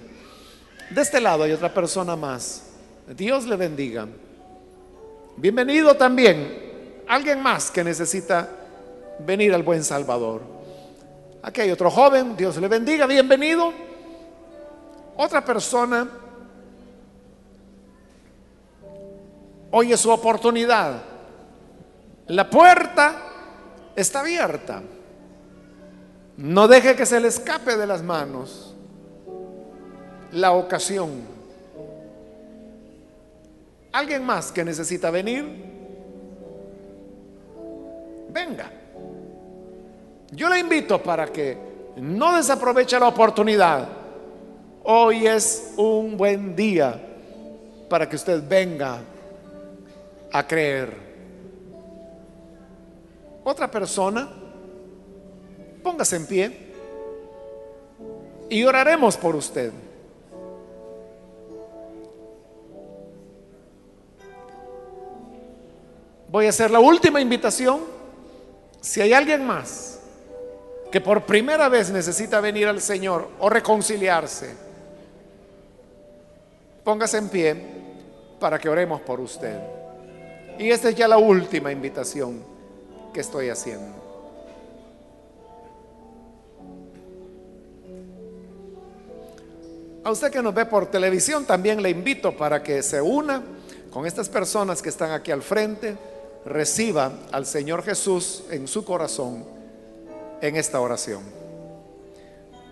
De 0.91 1.03
este 1.03 1.20
lado 1.20 1.45
hay 1.45 1.53
otra 1.53 1.72
persona 1.72 2.16
más, 2.16 2.70
Dios 3.16 3.47
le 3.47 3.57
bendiga. 3.57 4.07
Bienvenido 5.37 5.97
también, 5.97 7.03
alguien 7.07 7.43
más 7.43 7.70
que 7.70 7.85
necesita 7.85 8.49
venir 9.20 9.55
al 9.55 9.62
buen 9.62 9.85
Salvador. 9.85 10.43
Aquí 11.43 11.62
hay 11.62 11.70
otro 11.70 11.91
joven, 11.91 12.37
Dios 12.37 12.57
le 12.57 12.68
bendiga, 12.68 13.07
bienvenido. 13.07 13.72
Otra 15.16 15.45
persona, 15.45 16.09
hoy 19.70 19.93
es 19.93 20.01
su 20.01 20.11
oportunidad. 20.11 21.09
La 22.31 22.49
puerta 22.49 23.14
está 23.95 24.20
abierta. 24.20 24.83
No 26.37 26.66
deje 26.68 26.97
que 26.97 27.07
se 27.07 27.20
le 27.20 27.28
escape 27.28 27.76
de 27.76 27.87
las 27.87 28.03
manos 28.03 28.74
la 30.33 30.53
ocasión. 30.53 31.11
¿Alguien 33.93 34.24
más 34.24 34.53
que 34.53 34.64
necesita 34.64 35.11
venir? 35.11 35.45
Venga. 38.31 38.70
Yo 40.31 40.49
le 40.49 40.61
invito 40.61 41.03
para 41.03 41.26
que 41.26 41.59
no 41.97 42.37
desaproveche 42.37 42.99
la 42.99 43.09
oportunidad 43.09 44.01
Hoy 44.83 45.26
es 45.26 45.74
un 45.76 46.16
buen 46.16 46.57
día 46.57 46.99
para 47.89 48.09
que 48.09 48.16
usted 48.16 48.43
venga 48.49 48.99
a 50.33 50.47
creer. 50.47 51.09
Otra 53.45 53.70
persona, 53.70 54.28
póngase 55.82 56.16
en 56.16 56.26
pie 56.26 56.72
y 58.49 58.64
oraremos 58.64 59.16
por 59.16 59.36
usted. 59.36 59.72
Voy 66.28 66.47
a 66.47 66.51
hacer 66.51 66.70
la 66.70 66.80
última 66.80 67.20
invitación. 67.20 67.80
Si 68.80 69.01
hay 69.01 69.12
alguien 69.12 69.45
más 69.45 70.01
que 70.91 71.01
por 71.01 71.26
primera 71.26 71.68
vez 71.68 71.91
necesita 71.91 72.41
venir 72.41 72.66
al 72.68 72.80
Señor 72.80 73.28
o 73.41 73.49
reconciliarse, 73.49 74.70
Póngase 76.84 77.18
en 77.18 77.28
pie 77.28 77.57
para 78.38 78.59
que 78.59 78.68
oremos 78.68 79.01
por 79.03 79.20
usted. 79.20 79.61
Y 80.59 80.70
esta 80.70 80.88
es 80.88 80.95
ya 80.95 81.07
la 81.07 81.18
última 81.18 81.70
invitación 81.70 82.43
que 83.12 83.20
estoy 83.20 83.48
haciendo. 83.48 84.11
A 90.02 90.11
usted 90.11 90.30
que 90.30 90.42
nos 90.42 90.54
ve 90.54 90.64
por 90.64 90.86
televisión 90.86 91.44
también 91.44 91.82
le 91.82 91.90
invito 91.90 92.36
para 92.36 92.62
que 92.62 92.82
se 92.82 93.00
una 93.00 93.42
con 93.90 94.06
estas 94.06 94.28
personas 94.28 94.80
que 94.80 94.88
están 94.88 95.11
aquí 95.11 95.30
al 95.30 95.42
frente, 95.42 95.96
reciba 96.46 97.12
al 97.32 97.44
Señor 97.44 97.82
Jesús 97.82 98.44
en 98.50 98.66
su 98.66 98.84
corazón 98.84 99.44
en 100.40 100.56
esta 100.56 100.80
oración. 100.80 101.22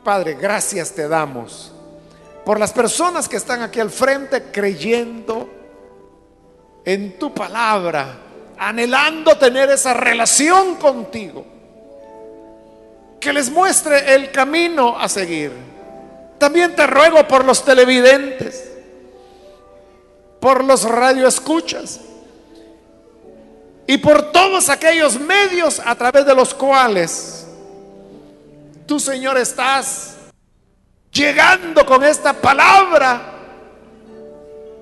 Padre, 0.02 0.34
gracias 0.34 0.92
te 0.92 1.06
damos 1.06 1.72
por 2.44 2.58
las 2.58 2.72
personas 2.72 3.28
que 3.28 3.36
están 3.36 3.60
aquí 3.60 3.78
al 3.78 3.90
frente 3.90 4.44
creyendo 4.44 5.50
en 6.84 7.18
tu 7.18 7.34
palabra, 7.34 8.18
anhelando 8.58 9.36
tener 9.36 9.70
esa 9.70 9.94
relación 9.94 10.76
contigo, 10.76 11.46
que 13.20 13.32
les 13.32 13.50
muestre 13.50 14.14
el 14.14 14.30
camino 14.30 14.98
a 14.98 15.08
seguir. 15.08 15.52
También 16.38 16.74
te 16.76 16.86
ruego 16.86 17.26
por 17.26 17.44
los 17.44 17.64
televidentes, 17.64 18.70
por 20.40 20.64
los 20.64 20.84
radioescuchas 20.84 22.00
y 23.86 23.98
por 23.98 24.30
todos 24.30 24.68
aquellos 24.68 25.18
medios 25.18 25.80
a 25.84 25.94
través 25.94 26.24
de 26.26 26.34
los 26.34 26.54
cuales 26.54 27.46
tú, 28.86 29.00
Señor, 29.00 29.36
estás 29.36 30.16
llegando 31.12 31.84
con 31.84 32.04
esta 32.04 32.32
palabra 32.32 33.34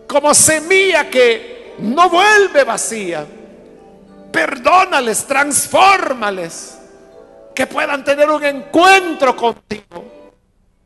como 0.06 0.34
semilla 0.34 1.08
que 1.10 1.74
no 1.78 2.08
vuelve 2.08 2.64
vacía. 2.64 3.26
Perdónales, 4.36 5.26
transfórmales, 5.26 6.76
que 7.54 7.66
puedan 7.66 8.04
tener 8.04 8.28
un 8.28 8.44
encuentro 8.44 9.34
contigo 9.34 10.34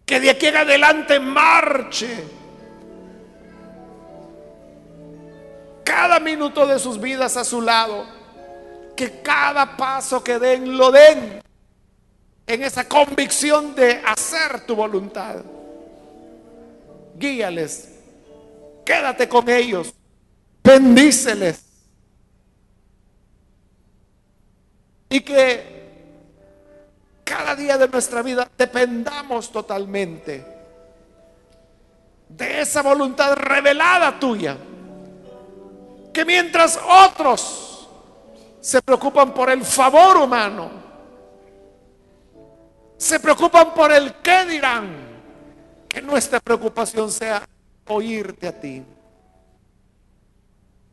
que 0.07 0.21
de 0.21 0.31
aquí 0.31 0.47
en 0.47 0.57
adelante 0.57 1.19
marche. 1.19 2.25
Cada 5.83 6.21
minuto 6.21 6.65
de 6.65 6.79
sus 6.79 7.01
vidas 7.01 7.37
a 7.37 7.43
su 7.43 7.61
lado. 7.61 8.07
Que 8.97 9.21
cada 9.21 9.77
paso 9.77 10.23
que 10.23 10.39
den 10.39 10.79
lo 10.79 10.93
den 10.93 11.43
en 12.47 12.63
esa 12.63 12.87
convicción 12.87 13.75
de 13.75 14.01
hacer 14.07 14.61
tu 14.61 14.77
voluntad. 14.77 15.39
Guíales. 17.17 17.97
Quédate 18.87 19.29
con 19.29 19.49
ellos. 19.49 19.93
Bendíceles. 20.63 21.70
Y 25.11 25.21
que 25.21 25.81
cada 27.25 27.55
día 27.55 27.77
de 27.77 27.89
nuestra 27.89 28.23
vida 28.23 28.49
dependamos 28.57 29.53
totalmente 29.53 30.45
de 32.29 32.61
esa 32.61 32.83
voluntad 32.83 33.35
revelada 33.35 34.19
tuya. 34.19 34.57
Que 36.13 36.25
mientras 36.25 36.79
otros 37.07 37.89
se 38.61 38.81
preocupan 38.83 39.35
por 39.35 39.51
el 39.51 39.65
favor 39.65 40.17
humano, 40.17 40.71
se 42.97 43.19
preocupan 43.19 43.75
por 43.75 43.93
el 43.93 44.15
qué 44.17 44.45
dirán, 44.45 44.95
que 45.89 46.03
nuestra 46.03 46.39
preocupación 46.41 47.11
sea 47.11 47.49
oírte 47.89 48.47
a 48.47 48.61
ti 48.61 48.85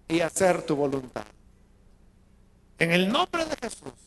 y 0.07 0.21
hacer 0.21 0.63
tu 0.63 0.75
voluntad. 0.75 1.25
En 2.79 2.91
el 2.91 3.11
nombre 3.11 3.45
de 3.45 3.55
Jesús. 3.57 4.06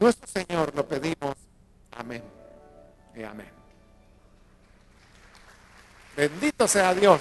Nuestro 0.00 0.26
Señor 0.26 0.74
lo 0.74 0.88
pedimos. 0.88 1.36
Amén. 1.92 2.22
Y 3.14 3.22
amén. 3.22 3.50
Bendito 6.16 6.66
sea 6.66 6.94
Dios. 6.94 7.20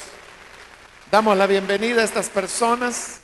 Damos 1.12 1.38
la 1.38 1.46
bienvenida 1.46 2.02
a 2.02 2.06
estas 2.06 2.30
personas 2.30 3.19